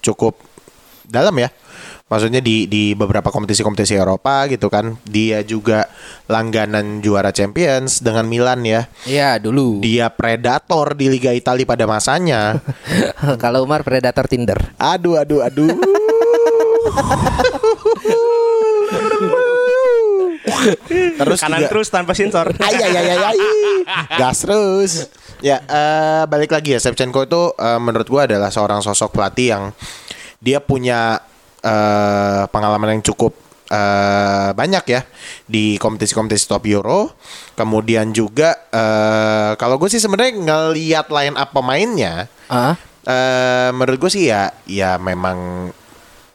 [0.03, 0.37] cukup
[1.07, 1.49] dalam ya.
[2.13, 5.01] Maksudnya di di beberapa kompetisi-kompetisi Eropa gitu kan.
[5.09, 5.89] Dia juga
[6.29, 8.85] langganan juara Champions dengan Milan ya.
[9.09, 9.81] Iya, dulu.
[9.81, 12.61] Dia predator di Liga Italia pada masanya.
[13.43, 14.61] Kalau Umar predator Tinder.
[14.77, 15.73] Aduh, aduh, aduh.
[21.17, 22.53] terus Kanan juga- terus tanpa sensor.
[22.67, 23.39] Ay, ay, ay, ay, ay.
[24.21, 25.09] Gas terus.
[25.41, 29.65] Ya, eh, balik lagi ya Shevchenko itu eh, menurut gua adalah seorang sosok pelatih yang
[30.39, 31.19] dia punya
[31.63, 33.33] eh, pengalaman yang cukup
[33.71, 35.01] eh, banyak ya
[35.49, 37.15] di kompetisi-kompetisi top Euro.
[37.57, 42.77] Kemudian juga eh, kalau gue sih sebenarnya ngelihat line up pemainnya Ah,
[43.09, 45.71] eh menurut gue sih ya ya memang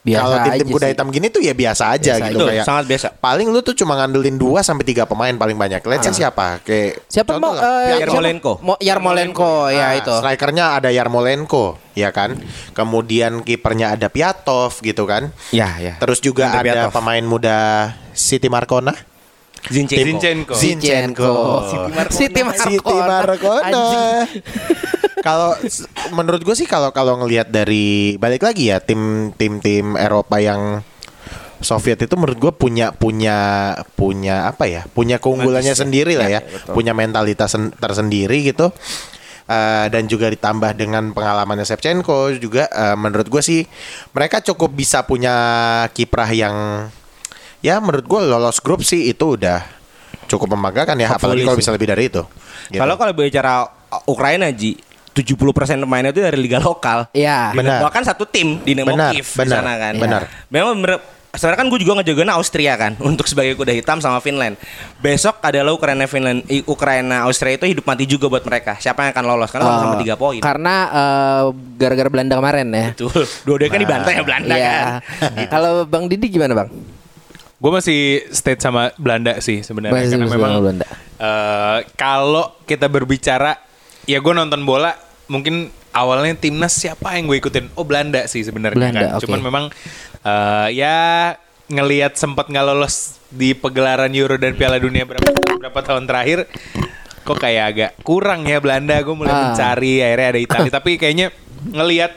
[0.08, 0.92] biasa kalau tim-tim aja kuda sih.
[0.92, 3.06] hitam gini tuh ya biasa aja Biasa gitu Betul, kayak sangat biasa.
[3.18, 5.80] paling lu tuh cuma ngandelin 2 sampai 3 pemain paling banyak.
[5.82, 6.60] Let's say siapa?
[6.60, 8.52] Kayak Siapa mau eh, Yarmolenko.
[8.60, 10.14] Mo- Yarmolenko ya Nah, itu.
[10.14, 12.34] Strikernya ada Yarmolenko, ya kan?
[12.72, 15.30] Kemudian kipernya ada Piatov gitu kan.
[15.50, 15.96] Ya, ya.
[15.96, 16.94] Terus juga ada Piatov.
[16.94, 17.58] pemain muda
[18.12, 18.94] Siti Markona.
[19.66, 20.54] Zinchenko.
[20.54, 20.54] Zinchenko.
[20.54, 21.32] Zinchenko.
[22.14, 22.62] Siti Markona.
[22.70, 23.86] Siti Markona.
[25.26, 25.50] Kalau
[26.14, 30.78] menurut gue sih kalau kalau ngelihat dari balik lagi ya tim tim tim Eropa yang
[31.58, 33.36] Soviet itu menurut gue punya punya
[33.98, 36.40] punya apa ya punya keunggulannya sendiri lah ya,
[36.70, 38.70] punya mentalitas sen- tersendiri gitu
[39.48, 43.64] Eh, dan juga ditambah dengan pengalamannya Shevchenko juga eh, menurut gue sih
[44.12, 45.32] mereka cukup bisa punya
[45.96, 46.56] kiprah yang
[47.60, 49.62] ya menurut gue lolos grup sih itu udah
[50.24, 51.62] cukup membanggakan ya apalagi Hopefully kalau sih.
[51.62, 52.22] bisa lebih dari itu
[52.68, 52.76] Gitu.
[52.76, 53.64] Kalau kalau bicara
[54.04, 54.76] Ukraina Ji
[55.16, 55.40] 70%
[55.80, 57.08] pemainnya itu dari liga lokal.
[57.10, 57.50] Iya.
[57.50, 57.80] Benar.
[57.80, 59.94] Bahkan satu tim di Nemo Benar, Kiev di benar, sana kan.
[59.96, 60.22] benar.
[60.46, 64.60] Memang bener, sebenarnya kan gue juga ngejagain Austria kan untuk sebagai kuda hitam sama Finland.
[65.00, 68.76] Besok adalah Ukraina Finland, Ukraina Austria itu hidup mati juga buat mereka.
[68.76, 70.38] Siapa yang akan lolos karena sama Oh, tiga poin.
[70.38, 71.44] Karena eh,
[71.74, 72.86] gara-gara Belanda kemarin ya.
[72.92, 73.24] Betul.
[73.42, 74.68] Dua-duanya kan dibantai ya Belanda Iya.
[74.68, 74.86] kan.
[75.56, 76.68] Kalau Bang Didi gimana Bang?
[77.58, 80.86] Gue masih state sama Belanda sih sebenarnya karena memang Belanda.
[81.18, 83.58] eh, kalau kita berbicara
[84.04, 84.94] ya gue nonton bola
[85.26, 89.26] mungkin awalnya timnas siapa yang gue ikutin oh Belanda sih sebenarnya kan oke.
[89.26, 89.64] cuman memang
[90.20, 90.96] eh, ya
[91.68, 95.26] ngelihat sempat nggak lolos di pegelaran Euro dan Piala Dunia berapa
[95.58, 96.46] berapa tahun terakhir
[97.20, 99.42] kok kayak agak kurang ya Belanda gue mulai Ah.
[99.50, 101.34] mencari akhirnya ada Italia tapi kayaknya
[101.66, 102.12] ngelihat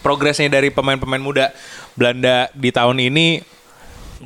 [0.00, 1.52] progresnya dari pemain-pemain muda
[1.92, 3.44] Belanda di tahun ini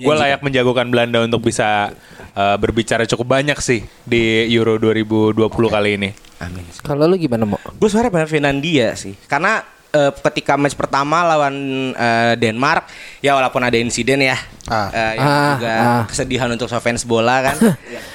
[0.01, 1.93] gue layak menjagokan Belanda untuk bisa
[2.33, 5.37] uh, berbicara cukup banyak sih di Euro 2020
[5.69, 6.11] kali ini.
[6.41, 6.65] Amin.
[6.81, 7.61] Kalau lu gimana mau?
[7.77, 9.13] Gue sebenarnya benar Finlandia sih.
[9.29, 9.61] Karena
[9.93, 11.53] eh, ketika match pertama lawan
[11.93, 12.89] eh, Denmark,
[13.21, 14.89] ya walaupun ada insiden ya, Ah.
[14.89, 16.03] eh, yang Ah, juga ah.
[16.09, 17.57] kesedihan untuk fans bola kan,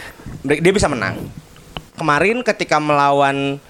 [0.63, 1.21] dia bisa menang.
[1.93, 3.61] Kemarin ketika melawan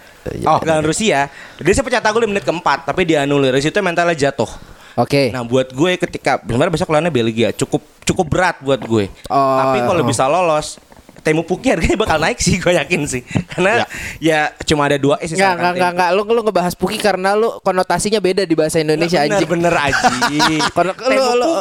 [0.42, 1.30] Oh, lawan Rusia,
[1.62, 3.54] dia sempat cetak gol di menit keempat, tapi dianulir.
[3.54, 4.50] Di situ mentalnya jatuh.
[4.96, 5.30] Oke.
[5.32, 9.12] Nah, buat gue ketika sebenarnya besok lawannya Belgia cukup cukup berat buat gue.
[9.28, 9.58] Oh.
[9.60, 10.80] Tapi kalau bisa lolos,
[11.26, 13.26] Temu Pukki harganya bakal naik sih gue yakin sih.
[13.50, 13.90] Karena
[14.22, 16.14] ya, cuma ada dua eh, sih Enggak, sekarang enggak, enggak, Temu.
[16.14, 16.30] enggak.
[16.30, 19.50] Lu lu ngebahas Puki karena lu konotasinya beda di bahasa Indonesia bener, anjing.
[19.50, 20.06] bener aja.
[20.78, 21.52] Kono- lu, lu,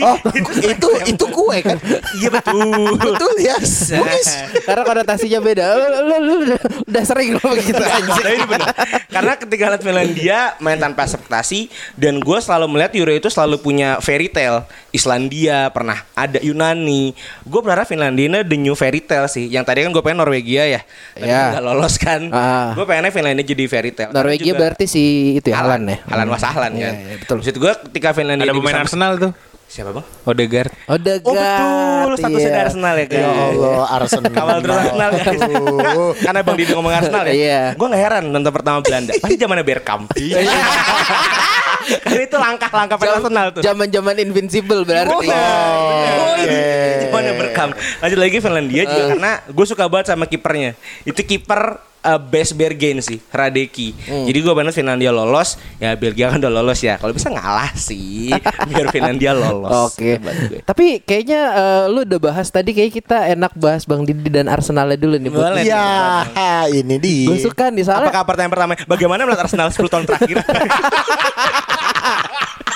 [0.00, 0.16] Oh,
[0.64, 1.76] itu itu gue kan.
[2.16, 2.96] Iya betul.
[2.96, 3.56] Betul ya.
[4.00, 4.28] Bugis.
[4.64, 5.64] karena konotasinya beda.
[5.76, 6.56] Lu, lu, lu, lu
[6.88, 8.24] udah sering lo begitu anjing.
[8.24, 8.68] Tapi ini bener.
[9.12, 11.68] Karena ketika lihat Finlandia main tanpa ekspektasi
[12.00, 14.64] dan gue selalu melihat Euro itu selalu punya fairy tale.
[14.88, 17.12] Islandia pernah ada Yunani.
[17.44, 19.46] Gue berharap Finlandia the new fairy tale sih.
[19.46, 20.80] Yang tadi kan gue pengen Norwegia ya.
[21.12, 21.52] Tapi Ya.
[21.52, 22.20] nggak lolos kan.
[22.30, 22.72] Ah.
[22.72, 24.10] Gue pengennya Finlandia jadi fairy tale.
[24.10, 25.02] Norwegia juga berarti si
[25.36, 25.98] itu ya Halan ya.
[26.06, 26.94] Halan Wasahlan Iya, kan.
[26.96, 27.36] iya, betul.
[27.38, 29.32] Maksud gue ketika Finlandia Ada pemain Arsenal tuh.
[29.66, 30.04] Siapa bang?
[30.28, 30.72] Odegaard.
[30.84, 31.24] Odegaard.
[31.24, 33.24] Oh betul, statusnya dari Arsenal ya guys.
[33.24, 34.28] Ya Allah, Arsenal.
[34.30, 35.24] Kawal terus Arsenal guys.
[35.24, 37.32] Nggak, Karena Bang Didi ngomong Arsenal ya.
[37.32, 37.62] Iya.
[37.80, 39.16] Gue gak heran nonton pertama Belanda.
[39.16, 40.12] Pasti zamannya Bergkamp.
[40.12, 40.44] Iya.
[42.04, 43.62] Karena itu langkah-langkah pada Arsenal tuh.
[43.62, 45.12] Zaman-zaman invincible berarti.
[45.12, 47.06] Oh, iya.
[47.06, 47.72] Zamannya Bergkamp.
[48.02, 48.86] Lanjut lagi Finlandia Eh.
[48.88, 50.74] juga karena gue suka banget sama kipernya.
[51.04, 53.94] Itu kiper uh, best Bergen sih, Radeki.
[53.94, 54.24] Hmm.
[54.28, 56.98] Jadi gue banget Finlandia lolos, ya Belgia kan udah lolos ya.
[56.98, 58.30] Kalau bisa ngalah sih,
[58.70, 59.94] biar Finlandia lolos.
[59.94, 60.18] Oke.
[60.18, 60.60] Gue.
[60.62, 64.98] Tapi kayaknya eh, lu udah bahas tadi kayak kita enak bahas Bang Didi dan Arsenalnya
[64.98, 65.30] dulu nih.
[65.30, 65.64] Boleh.
[65.64, 67.28] Iya, ini dia.
[67.30, 70.36] Gue suka nih soalnya Apakah pertanyaan pertama Bagaimana melihat Arsenal 10 tahun terakhir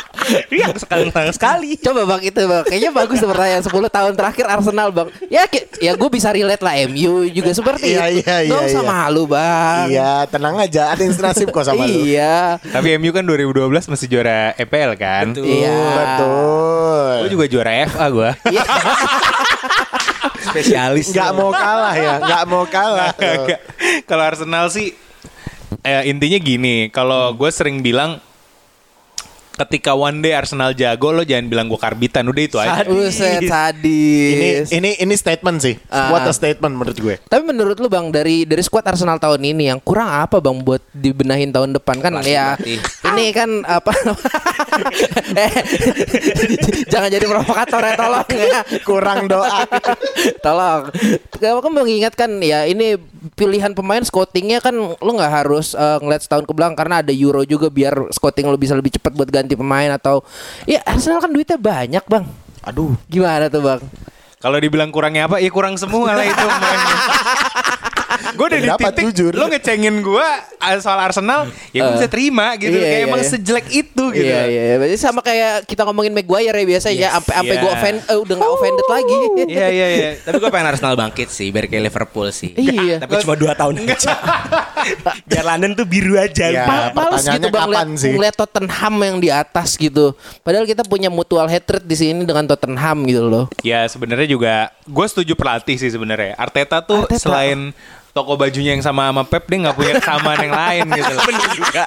[0.51, 4.45] Iya sekali sekali sekali Coba bang itu bang Kayaknya bagus tuh pertanyaan 10 tahun terakhir
[4.51, 5.43] Arsenal bang Ya
[5.79, 8.91] ya gue bisa relate lah MU juga seperti Iya, itu iya, Gak iya, usah iya.
[8.91, 10.83] malu bang Iya, tenang aja.
[10.93, 12.07] Ada yang senasib kok sama lu.
[12.07, 15.27] Iya Tapi MU kan 2012 masih juara EPL kan.
[15.33, 15.47] Betul.
[15.47, 17.15] Iya Betul.
[17.23, 18.31] Gue juga juara FA gue.
[18.51, 18.65] Iya.
[20.47, 23.12] Spesialis Nggak mau kalah ya, nggak mau kalah.
[24.09, 24.95] Kalau Arsenal sih
[25.83, 28.23] eh, intinya gini, kalau gue sering bilang
[29.57, 32.85] ketika one day Arsenal jago lo jangan bilang gue karbitan udah itu aja.
[32.85, 35.75] Buset Ini sadis ini ini statement sih.
[35.88, 36.12] Ah.
[36.12, 37.16] What a statement menurut gue.
[37.25, 40.85] Tapi menurut lu bang dari dari skuad Arsenal tahun ini yang kurang apa bang buat
[40.92, 42.49] dibenahin tahun depan kan Pelatih, ya.
[43.16, 43.92] Ini kan apa
[45.40, 45.52] eh,
[46.92, 49.64] jangan jadi provokator ya tolong ya Kurang doa.
[50.44, 50.92] tolong
[51.40, 53.00] kamu kan mengingatkan ya ini
[53.33, 57.42] pilihan pemain scoutingnya kan lu nggak harus eh, ngeliat setahun ke belakang karena ada Euro
[57.48, 60.20] juga biar scouting lu bisa lebih cepat buat ganti pemain atau
[60.68, 62.24] ya Arsenal kan duitnya banyak bang
[62.68, 62.92] Aduh.
[63.09, 63.81] gimana tuh bang
[64.37, 65.40] Kalau dibilang kurangnya apa?
[65.40, 66.46] Ya kurang semua lah itu.
[68.33, 69.33] Gue udah di titik jujur.
[69.33, 70.27] lo ngecengin gue
[70.77, 71.40] soal Arsenal,
[71.71, 72.73] ya gue Eh, bisa terima gitu.
[72.73, 73.29] iya, Kayak iya, emang iya.
[73.29, 74.27] sejelek itu gitu.
[74.27, 77.12] Iya iya, berarti sama kayak kita ngomongin Maguire ya biasanya Yes.
[77.14, 77.61] sampai sampai Iya.
[77.61, 79.19] gue offend eh, udah nggak offended lagi.
[79.47, 80.11] Iya iya iya.
[80.19, 82.99] Tapi gue pengen Arsenal bangkit sih Biar kayak Liverpool sih Iya.
[82.99, 84.12] Tapi cuma 2 tahun aja
[85.29, 86.64] Biar London tuh biru aja Ya.
[86.64, 88.11] Ma- males gitu bang kapan liat, sih?
[88.12, 90.14] ngeliat Tottenham yang di atas gitu.
[90.40, 93.45] Padahal kita punya mutual hatred di sini dengan Tottenham gitu loh.
[93.61, 96.35] Ya sebenarnya juga gue setuju pelatih sih sebenarnya.
[96.37, 97.19] Arteta tuh Arteta.
[97.21, 97.75] selain
[98.16, 101.24] toko bajunya yang sama sama Pep dia nggak punya kesamaan yang lain gitu loh.
[101.29, 101.83] Bener juga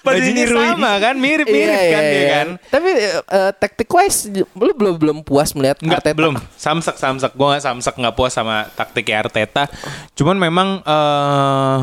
[0.00, 2.28] Bajunya sama kan, mirip-mirip Iya, kan iya, dia iya.
[2.32, 2.48] kan.
[2.72, 4.18] Tapi eh, tactic wise
[4.56, 6.16] lu belum belum puas melihat Enggak, Arteta.
[6.16, 6.34] belum.
[6.56, 7.32] Samsek, samsek.
[7.36, 9.68] Gue gak samsek nggak puas sama taktiknya Arteta.
[10.16, 11.78] Cuman memang eh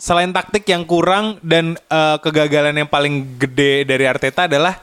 [0.00, 4.78] selain taktik yang kurang dan eh, kegagalan yang paling gede dari Arteta adalah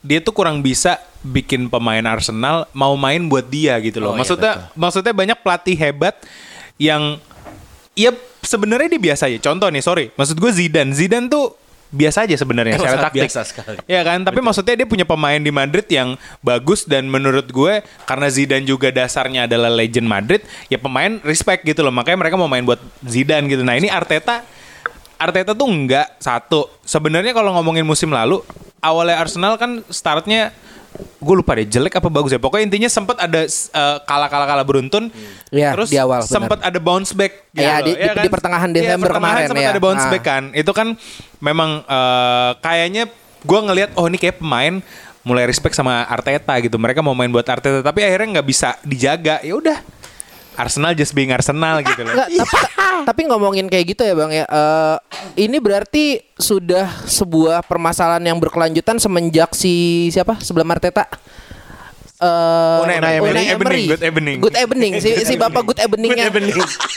[0.00, 4.12] dia tuh kurang bisa bikin pemain Arsenal mau main buat dia gitu loh.
[4.12, 6.14] Oh, iya, maksudnya maksudnya banyak pelatih hebat
[6.78, 7.18] yang
[7.98, 9.38] ya sebenarnya dia biasa aja.
[9.42, 10.06] Contoh nih, sorry.
[10.14, 10.94] Maksud gue Zidane.
[10.94, 11.52] Zidane tuh
[11.88, 13.20] biasa aja sebenarnya Emang secara taktik.
[13.24, 13.76] biasa sekali.
[13.88, 18.28] Ya kan, tapi maksudnya dia punya pemain di Madrid yang bagus dan menurut gue karena
[18.28, 21.92] Zidane juga dasarnya adalah legend Madrid, ya pemain respect gitu loh.
[21.92, 23.64] Makanya mereka mau main buat Zidane gitu.
[23.64, 24.44] Nah, ini Arteta
[25.18, 26.70] Arteta tuh enggak satu.
[26.80, 28.40] Sebenarnya kalau ngomongin musim lalu,
[28.78, 30.54] awalnya Arsenal kan startnya
[30.98, 32.40] gue lupa deh jelek apa bagus ya.
[32.40, 35.10] Pokoknya intinya sempat ada eh, kalah-kalah-kalah beruntun.
[35.50, 38.76] Iya, terus di awal, sempat ada bounce back gitu loh, di- di- di pertengahan Iya,
[38.94, 39.70] Desember pertengahan kemarin, sempat ya.
[39.70, 40.10] ada bounce Ah.
[40.10, 40.44] back kan.
[40.54, 40.88] Itu kan
[41.38, 43.02] memang eh, kayaknya
[43.38, 44.80] gue ngelihat oh ini kayak pemain
[45.22, 46.74] mulai respect sama Arteta gitu.
[46.74, 49.42] Mereka mau main buat Arteta tapi akhirnya nggak bisa dijaga.
[49.42, 49.78] Ya udah.
[50.58, 52.18] Arsenal just being Arsenal gitu loh.
[52.18, 52.56] Nggak, tapi,
[53.06, 54.44] tapi ngomongin kayak gitu ya bang ya.
[54.44, 54.96] eh,
[55.38, 61.06] ini berarti sudah sebuah permasalahan yang berkelanjutan semenjak si siapa sebelum Arteta.
[62.18, 63.46] Eh, Unai Unai Emery.
[63.46, 63.46] Emery.
[63.48, 64.36] Evening, Good Evening.
[64.40, 64.92] Good Evening.
[64.98, 66.34] Si, si bapak Good Evening yang,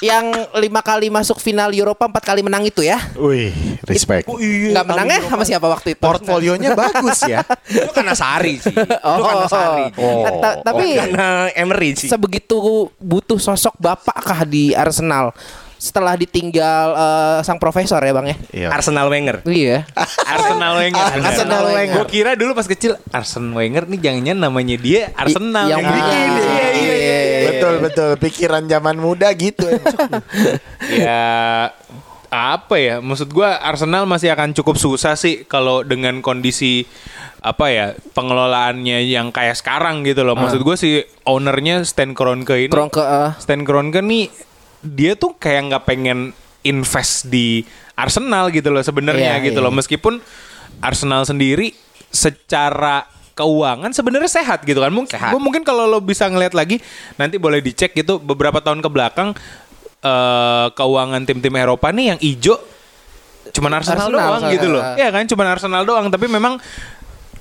[0.02, 0.26] yang
[0.58, 2.98] lima kali masuk final Eropa empat kali menang itu ya.
[3.14, 3.54] Wih,
[3.86, 4.26] respect.
[4.26, 6.02] Nggak menang ya sama siapa waktu itu?
[6.02, 7.46] Portfolionya bagus ya.
[7.64, 10.26] Itu karena Sari sih Oh, Itu karena Sari Oh.
[10.26, 12.58] Eh, ta- tapi Karena Emery sih sebegitu
[12.98, 15.38] butuh sosok bapakkah di Arsenal
[15.82, 18.38] setelah ditinggal eh, sang profesor ya bang ya?
[18.54, 18.68] Iya.
[18.70, 19.90] Arsenal Wenger Iya.
[20.38, 21.06] Arsenal Wenger.
[21.26, 21.96] Arsenal Wenger.
[21.98, 26.06] Gue kira dulu pas kecil Arsenal Wenger nih jangan-jangan namanya dia Arsenal yang yang bikin.
[26.06, 26.30] bikin.
[26.38, 26.94] Iya, iya, iya.
[27.02, 29.66] Iya, iya, Betul, betul pikiran zaman muda gitu.
[31.02, 31.22] ya
[32.32, 36.86] apa ya maksud gua Arsenal masih akan cukup susah sih kalau dengan kondisi
[37.42, 42.72] apa ya pengelolaannya yang kayak sekarang gitu loh maksud gua si ownernya Stan Kroenke ini
[42.72, 43.36] Kroenke, ah.
[43.36, 44.32] Stan Kroenke nih
[44.82, 46.20] dia tuh kayak nggak pengen
[46.62, 49.66] invest di Arsenal gitu loh sebenarnya Iya, gitu iya.
[49.66, 50.22] loh meskipun
[50.78, 51.74] Arsenal sendiri
[52.12, 55.32] secara keuangan sebenarnya sehat gitu kan mungkin Sehat.
[55.34, 56.78] mungkin kalau lo bisa ngeliat lagi
[57.16, 59.32] nanti boleh dicek gitu beberapa tahun ke belakang
[60.00, 62.58] eh keuangan tim-tim Eropa nih yang ijo
[63.52, 64.54] cuman Arsenal, Arsenal, doang Arsenal.
[64.54, 66.58] gitu loh ya kan cuman Arsenal doang tapi memang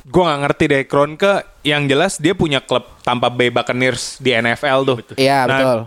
[0.07, 1.33] gua nggak ngerti deh Kroenke
[1.63, 5.79] yang jelas dia punya klub Tampa Bay Buccaneers di NFL tuh Iya, Nah, betul.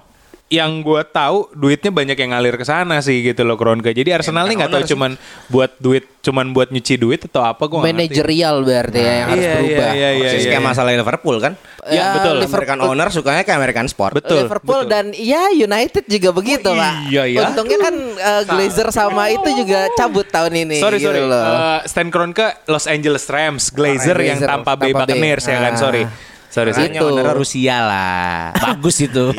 [0.53, 3.89] Yang gue tahu duitnya banyak yang ngalir ke sana sih gitu loh Kroenke.
[3.89, 5.17] Jadi Arsenal nih nggak tahu cuman
[5.49, 9.53] buat duit cuman buat nyuci duit atau apa gue Manajerial berarti ya yang harus Iya,
[9.57, 9.89] berubah.
[9.91, 10.69] iya, iya, Persis iya, kayak iya.
[10.69, 11.53] masalah Liverpool kan.
[11.83, 12.35] Ya, betul.
[12.39, 14.13] American owner sukanya kayak American sport.
[14.13, 14.45] Betul.
[14.45, 14.93] Liverpool betul.
[14.93, 16.93] dan ya United juga begitu Oh, pak.
[17.09, 17.39] iya, ya.
[17.43, 20.77] Untungnya kan uh, Glazer sama itu juga cabut tahun ini.
[20.79, 21.43] Sorry gitu sorry, loh.
[21.43, 24.93] Eh, Stan Kroenke Los Angeles Rams, Glazer yang Glazer, Tampa Bay.
[24.93, 25.81] Buccaneers ya kan, Ah.
[25.81, 26.03] sorry.
[26.47, 27.01] Sorry, Gitu.
[27.01, 28.53] ownernya Rusia lah.
[28.69, 29.33] Bagus itu.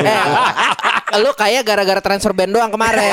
[1.20, 3.10] Lu kayak gara-gara transfer band doang kemarin.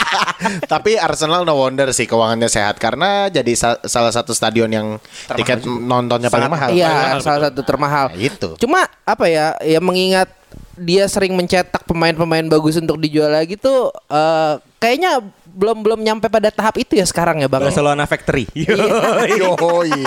[0.72, 4.86] Tapi Arsenal no wonder sih keuangannya sehat karena jadi sa- salah satu stadion yang
[5.34, 6.68] tiket nontonnya paling mahal.
[6.70, 8.12] Iya, salah satu termahal.
[8.12, 8.54] Nah, itu.
[8.60, 9.56] Cuma apa ya?
[9.64, 10.30] Ya mengingat
[10.76, 15.24] dia sering mencetak pemain-pemain bagus untuk dijual lagi tuh eh, kayaknya
[15.56, 17.64] belum belum nyampe pada tahap itu ya sekarang ya, Bang.
[17.64, 18.44] Barcelona Factory.
[19.40, 20.04] Yoi.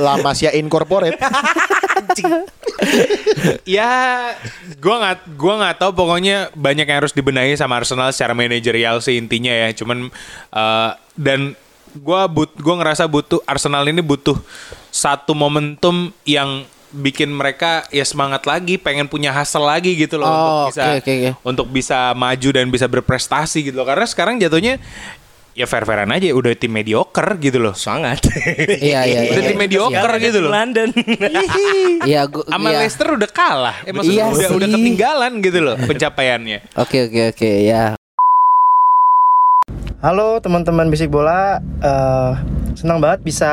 [0.00, 1.20] La Masia Incorporate.
[3.68, 3.92] ya
[4.80, 9.20] gua nggak gua nggak tahu pokoknya banyak yang harus dibenahi sama Arsenal secara manajerial sih
[9.20, 10.08] intinya ya cuman
[10.50, 11.54] eh, dan
[12.00, 14.36] gua but gua ngerasa butuh Arsenal ini butuh
[14.90, 20.38] satu momentum yang bikin mereka ya semangat lagi pengen punya hasil lagi gitu loh Oh,
[20.66, 21.30] untuk bisa oke, oke, oke.
[21.42, 24.82] untuk bisa maju dan bisa berprestasi gitu loh karena sekarang jatuhnya
[25.50, 28.22] ya fair-fairan aja udah tim mediocre gitu loh Sangat.
[28.80, 29.50] Iya, iya, udah iya.
[29.50, 30.88] tim mediocre gitu loh London.
[32.06, 32.78] Iya, gua sama iya.
[32.80, 33.76] Leicester udah kalah.
[33.82, 34.74] Eh maksudnya Iya udah udah sih.
[34.74, 36.58] ketinggalan gitu loh pencapaiannya.
[36.74, 37.92] Oke, oke, oke, ya.
[40.00, 42.32] Halo teman-teman bisik bola, Eh,
[42.72, 43.50] senang banget bisa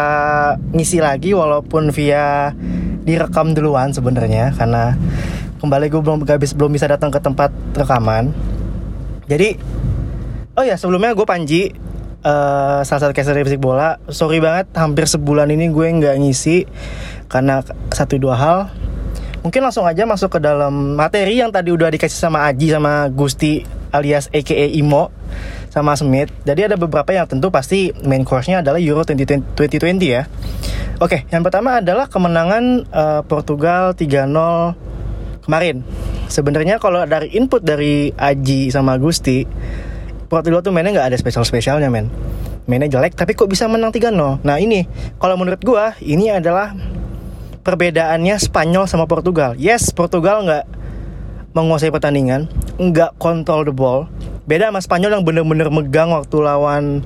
[0.71, 2.55] ngisi lagi walaupun via
[3.07, 4.99] direkam duluan sebenarnya karena
[5.63, 8.35] kembali gue belum gak bis- belum bisa datang ke tempat rekaman.
[9.31, 9.55] Jadi,
[10.59, 11.71] oh ya sebelumnya gue Panji,
[12.21, 13.95] eh, salah satu caster dari bisik bola.
[14.11, 16.67] Sorry banget, hampir sebulan ini gue nggak ngisi
[17.31, 18.59] karena satu dua hal.
[19.41, 23.63] Mungkin langsung aja masuk ke dalam materi yang tadi udah dikasih sama Aji sama Gusti
[23.95, 25.07] alias AKA Imo
[25.71, 26.33] sama Smith.
[26.43, 30.27] Jadi ada beberapa yang tentu pasti main course-nya adalah Euro 2020, 2020 ya.
[30.97, 35.85] Oke, yang pertama adalah kemenangan eh, Portugal 3-0 kemarin.
[36.25, 39.45] Sebenarnya kalau dari input dari Aji sama Gusti,
[40.25, 42.09] Portugal tuh mainnya nggak ada spesial-spesialnya men.
[42.65, 44.41] Mainnya jelek tapi kok bisa menang 3-0.
[44.41, 44.89] Nah ini,
[45.21, 46.73] kalau menurut gua ini adalah
[47.61, 49.53] perbedaannya Spanyol sama Portugal.
[49.53, 50.65] Yes, Portugal nggak
[51.53, 52.49] menguasai pertandingan,
[52.81, 54.09] nggak control the ball.
[54.49, 57.05] Beda sama Spanyol yang bener-bener megang waktu lawan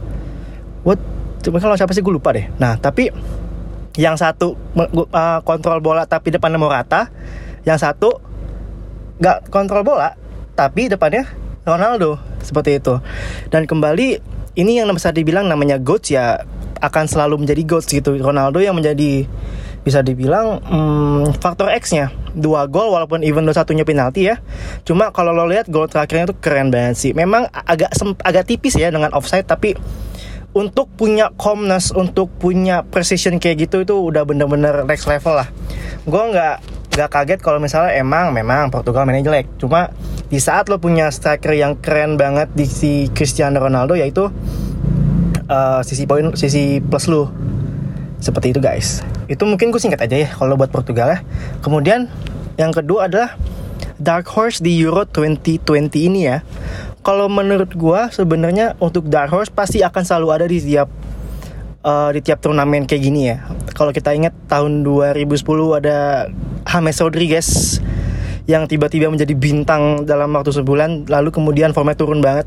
[0.87, 0.97] what?
[1.43, 2.47] Mereka lawan siapa sih gue lupa deh.
[2.55, 3.09] Nah tapi
[3.99, 7.11] yang satu uh, kontrol bola tapi depannya Morata,
[7.67, 8.21] yang satu
[9.21, 10.15] nggak kontrol bola
[10.55, 11.27] tapi depannya
[11.67, 12.17] Ronaldo.
[12.41, 12.97] Seperti itu.
[13.53, 14.07] Dan kembali
[14.57, 16.41] ini yang bisa dibilang namanya goats ya
[16.81, 18.17] akan selalu menjadi goats gitu.
[18.17, 19.29] Ronaldo yang menjadi
[19.81, 22.13] bisa dibilang hmm, faktor X-nya.
[22.31, 24.41] Dua gol walaupun even though satunya penalti ya.
[24.87, 27.11] Cuma kalau lo lihat gol terakhirnya tuh keren banget sih.
[27.13, 27.93] Memang agak
[28.25, 29.77] agak tipis ya dengan offside tapi
[30.51, 35.47] untuk punya calmness untuk punya precision kayak gitu itu udah bener-bener next level lah
[36.03, 36.55] gue nggak
[36.91, 39.95] nggak kaget kalau misalnya emang memang Portugal mainnya jelek cuma
[40.27, 44.27] di saat lo punya striker yang keren banget di si Cristiano Ronaldo yaitu
[45.47, 47.31] eh, sisi poin sisi plus lo
[48.21, 49.01] seperti itu guys.
[49.25, 51.19] Itu mungkin gue singkat aja ya kalau buat Portugal ya.
[51.65, 52.07] Kemudian
[52.55, 53.35] yang kedua adalah
[53.97, 56.45] Dark Horse di Euro 2020 ini ya.
[57.01, 60.85] Kalau menurut gue sebenarnya untuk Dark Horse pasti akan selalu ada di tiap
[61.81, 63.41] eh, di tiap turnamen kayak gini ya.
[63.73, 65.41] Kalau kita ingat tahun 2010
[65.81, 66.29] ada
[66.69, 67.81] James Rodriguez
[68.45, 72.45] yang tiba-tiba menjadi bintang dalam waktu sebulan lalu kemudian formnya turun banget.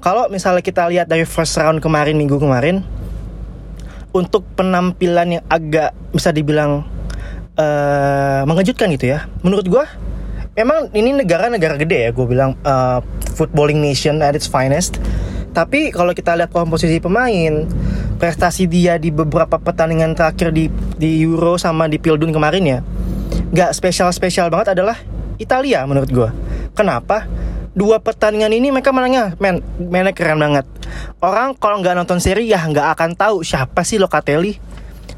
[0.00, 2.80] Kalau misalnya kita lihat dari first round kemarin minggu kemarin
[4.16, 6.88] untuk penampilan yang agak bisa dibilang
[7.60, 9.28] eh mengejutkan gitu ya.
[9.44, 9.84] Menurut gua
[10.54, 12.98] memang ini negara-negara gede ya, gue bilang eh,
[13.34, 14.98] footballing nation at its finest.
[15.54, 17.62] Tapi kalau kita lihat komposisi pemain,
[18.18, 20.66] prestasi dia di beberapa pertandingan terakhir di
[20.98, 22.78] di Euro sama di Pildun kemarin ya,
[23.54, 24.98] nggak spesial-spesial banget adalah
[25.38, 26.30] Italia menurut gue.
[26.74, 27.26] Kenapa?
[27.74, 30.66] Dua pertandingan ini mereka menangnya, men, mainnya keren banget.
[31.18, 34.58] Orang kalau nggak nonton seri ya nggak akan tahu siapa sih Locatelli,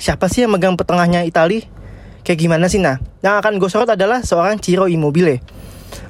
[0.00, 1.64] siapa sih yang megang petengahnya Italia,
[2.26, 2.98] kayak gimana sih nah.
[3.22, 5.38] Yang akan gue sorot adalah seorang Ciro Immobile.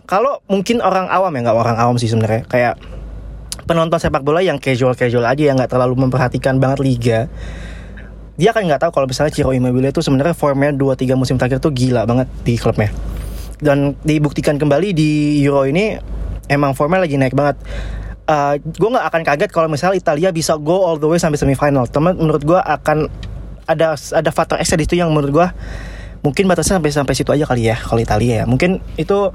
[0.08, 2.80] Kalau mungkin orang awam ya nggak orang awam sih sebenarnya, kayak
[3.66, 7.18] penonton sepak bola yang casual casual aja yang nggak terlalu memperhatikan banget liga
[8.38, 11.74] dia kan nggak tahu kalau misalnya Ciro Immobile itu sebenarnya formnya 2-3 musim terakhir tuh
[11.74, 12.94] gila banget di klubnya
[13.58, 15.96] dan dibuktikan kembali di Euro ini
[16.46, 17.56] emang formnya lagi naik banget
[18.28, 21.88] uh, gue nggak akan kaget kalau misalnya Italia bisa go all the way sampai semifinal
[21.88, 23.08] teman menurut gue akan
[23.66, 25.48] ada ada faktor X di situ yang menurut gue
[26.26, 28.44] mungkin batasnya sampai sampai situ aja kali ya kalau Italia ya.
[28.50, 29.30] Mungkin itu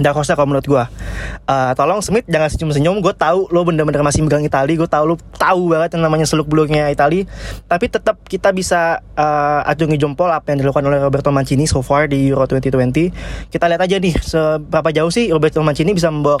[0.00, 3.04] Dark horse kalau menurut gue uh, Tolong Smith jangan senyum-senyum.
[3.04, 4.80] Gue tahu lo bener-bener masih megang Itali.
[4.80, 7.28] Gue tahu lo tahu banget yang namanya seluk beluknya Itali.
[7.68, 12.08] Tapi tetap kita bisa uh, acungi jempol Apa yang dilakukan oleh Roberto Mancini so far
[12.08, 16.40] di Euro 2020 Kita lihat aja nih Seberapa jauh sih Roberto Mancini bisa membawa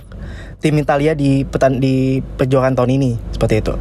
[0.64, 3.10] tim Italia di petan di perjuangan tahun ini.
[3.36, 3.74] Seperti itu.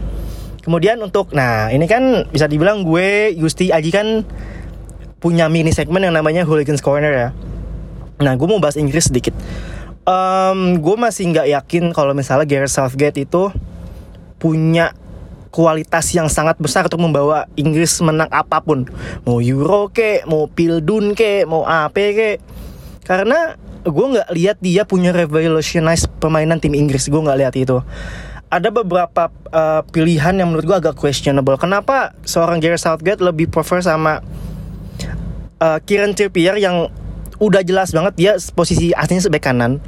[0.59, 4.27] Kemudian untuk Nah ini kan bisa dibilang gue Gusti Aji kan
[5.19, 7.29] Punya mini segmen yang namanya Hooligans Corner ya
[8.19, 9.31] Nah, gue mau bahas Inggris sedikit.
[10.03, 13.47] Um, gue masih nggak yakin kalau misalnya Gareth Southgate itu
[14.35, 14.91] punya
[15.55, 18.83] kualitas yang sangat besar untuk membawa Inggris menang apa pun.
[19.23, 22.43] Mau Euro ke, mau Pildun ke, mau apa ke.
[23.07, 23.55] Karena
[23.87, 27.07] gue nggak lihat dia punya revolutionize permainan tim Inggris.
[27.07, 27.79] Gue nggak lihat itu.
[28.51, 31.55] Ada beberapa uh, pilihan yang menurut gue agak questionable.
[31.55, 34.19] Kenapa seorang Gareth Southgate lebih prefer sama
[35.59, 36.89] uh, Kieran Trippier yang
[37.39, 39.79] udah jelas banget dia posisi aslinya sebagai kanan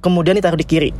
[0.00, 0.90] kemudian ditaruh di kiri.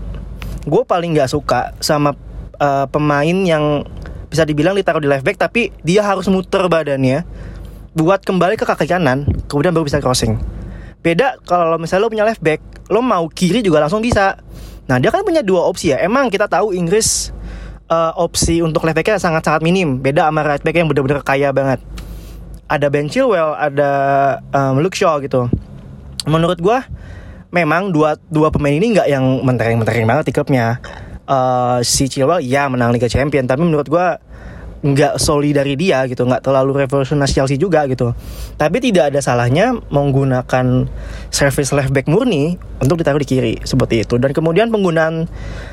[0.65, 2.17] Gue paling nggak suka sama
[2.61, 3.85] uh, pemain yang
[4.29, 7.23] bisa dibilang ditaruh di left back tapi dia harus muter badannya
[7.95, 10.41] buat kembali ke kaki kanan kemudian baru bisa crossing.
[11.05, 12.61] Beda kalau misalnya lo punya left back
[12.93, 14.41] lo mau kiri juga langsung bisa.
[14.85, 16.01] Nah dia kan punya dua opsi ya.
[16.01, 17.33] Emang kita tahu Inggris
[17.89, 20.01] uh, opsi untuk left backnya sangat sangat minim.
[20.01, 21.81] Beda sama right back yang bener-bener kaya banget
[22.69, 23.91] ada Ben Chilwell ada
[24.53, 25.49] um, Luke Shaw gitu.
[26.25, 26.79] Menurut gue
[27.53, 30.81] memang dua dua pemain ini nggak yang mentereng-mentereng banget di klubnya.
[31.25, 34.07] Uh, si Chilwell ya menang Liga Champion tapi menurut gue
[34.85, 38.13] nggak soli dari dia gitu nggak terlalu revolusioner Chelsea juga gitu.
[38.61, 40.85] Tapi tidak ada salahnya menggunakan
[41.33, 44.21] service left back murni untuk ditaruh di kiri seperti itu.
[44.21, 45.25] Dan kemudian penggunaan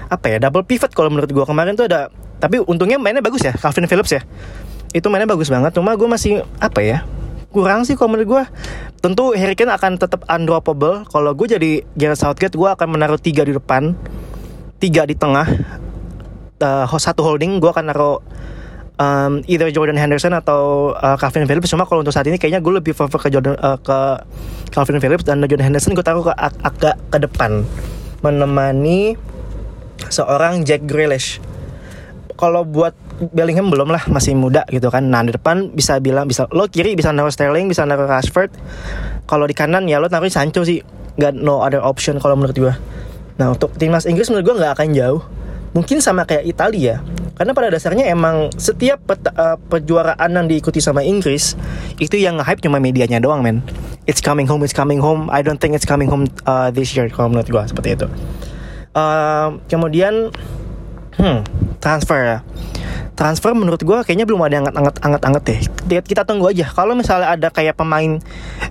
[0.08, 2.08] apa ya double pivot kalau menurut gue kemarin tuh ada
[2.42, 4.24] tapi untungnya mainnya bagus ya Calvin Phillips ya
[4.92, 7.04] itu mainnya bagus banget cuma gue masih apa ya
[7.52, 8.44] kurang sih kalau menurut gue
[9.04, 11.04] tentu Harry Kane akan tetap undroppable.
[11.12, 13.92] Kalau gue jadi Gareth Southgate gue akan menaruh tiga di depan
[14.82, 15.46] tiga di tengah
[16.64, 17.60] uh, satu holding.
[17.60, 18.24] Gue akan naruh
[18.96, 21.68] um, either Jordan Henderson atau uh, Calvin Phillips.
[21.68, 24.00] Cuma kalau untuk saat ini kayaknya gue lebih prefer ke Jordan uh, ke
[24.72, 25.92] Calvin Phillips dan Jordan Henderson.
[25.92, 27.68] Gue taruh ke agak ke depan.
[28.24, 29.20] Menemani
[30.08, 31.44] seorang Jack Grealish.
[32.40, 32.96] Kalau buat
[33.30, 35.06] Bellingham belum lah masih muda gitu kan.
[35.06, 38.50] Nah di depan bisa bilang bisa lo kiri bisa naruh Sterling bisa naruh Rashford.
[39.30, 40.82] Kalau di kanan ya lo naruh Sancho sih.
[41.22, 42.74] Gak no other option kalau menurut gue.
[43.38, 45.22] Nah untuk timnas Inggris menurut gue nggak akan jauh.
[45.78, 47.00] Mungkin sama kayak Italia.
[47.38, 51.58] Karena pada dasarnya emang setiap peta, uh, perjuaraan yang diikuti sama Inggris
[51.98, 53.66] itu yang hype cuma medianya doang men.
[54.06, 55.26] It's coming home, it's coming home.
[55.32, 58.08] I don't think it's coming home uh, this year kalau menurut gue seperti itu.
[58.92, 60.30] Uh, kemudian
[61.18, 61.40] hmm,
[61.82, 62.40] transfer ya.
[63.18, 65.60] Transfer menurut gue kayaknya belum ada yang anget anget anget deh.
[66.02, 66.70] Kita tunggu aja.
[66.72, 68.18] Kalau misalnya ada kayak pemain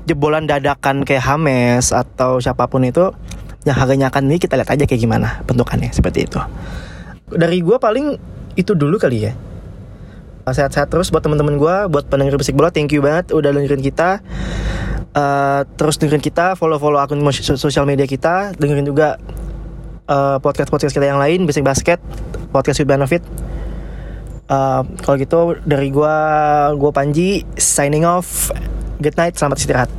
[0.09, 3.13] jebolan dadakan kayak Hames atau siapa pun itu
[3.69, 6.41] yang harganya akan nih kita lihat aja kayak gimana bentukannya seperti itu.
[7.31, 8.17] Dari gue paling
[8.57, 9.33] itu dulu kali ya.
[10.51, 14.25] Sehat-sehat terus buat teman-teman gue buat pendengar bisik bola thank you banget udah dengerin kita.
[15.11, 18.57] Uh, terus dengerin kita follow-follow akun sosial media kita.
[18.59, 19.21] Dengerin juga
[20.11, 22.03] uh, podcast-podcast kita yang lain bisik basket
[22.51, 23.23] podcast with benefit
[24.51, 26.11] Uh, kalau gitu dari gua
[26.75, 28.51] gua Panji signing off.
[28.99, 29.91] Good night, selamat istirahat.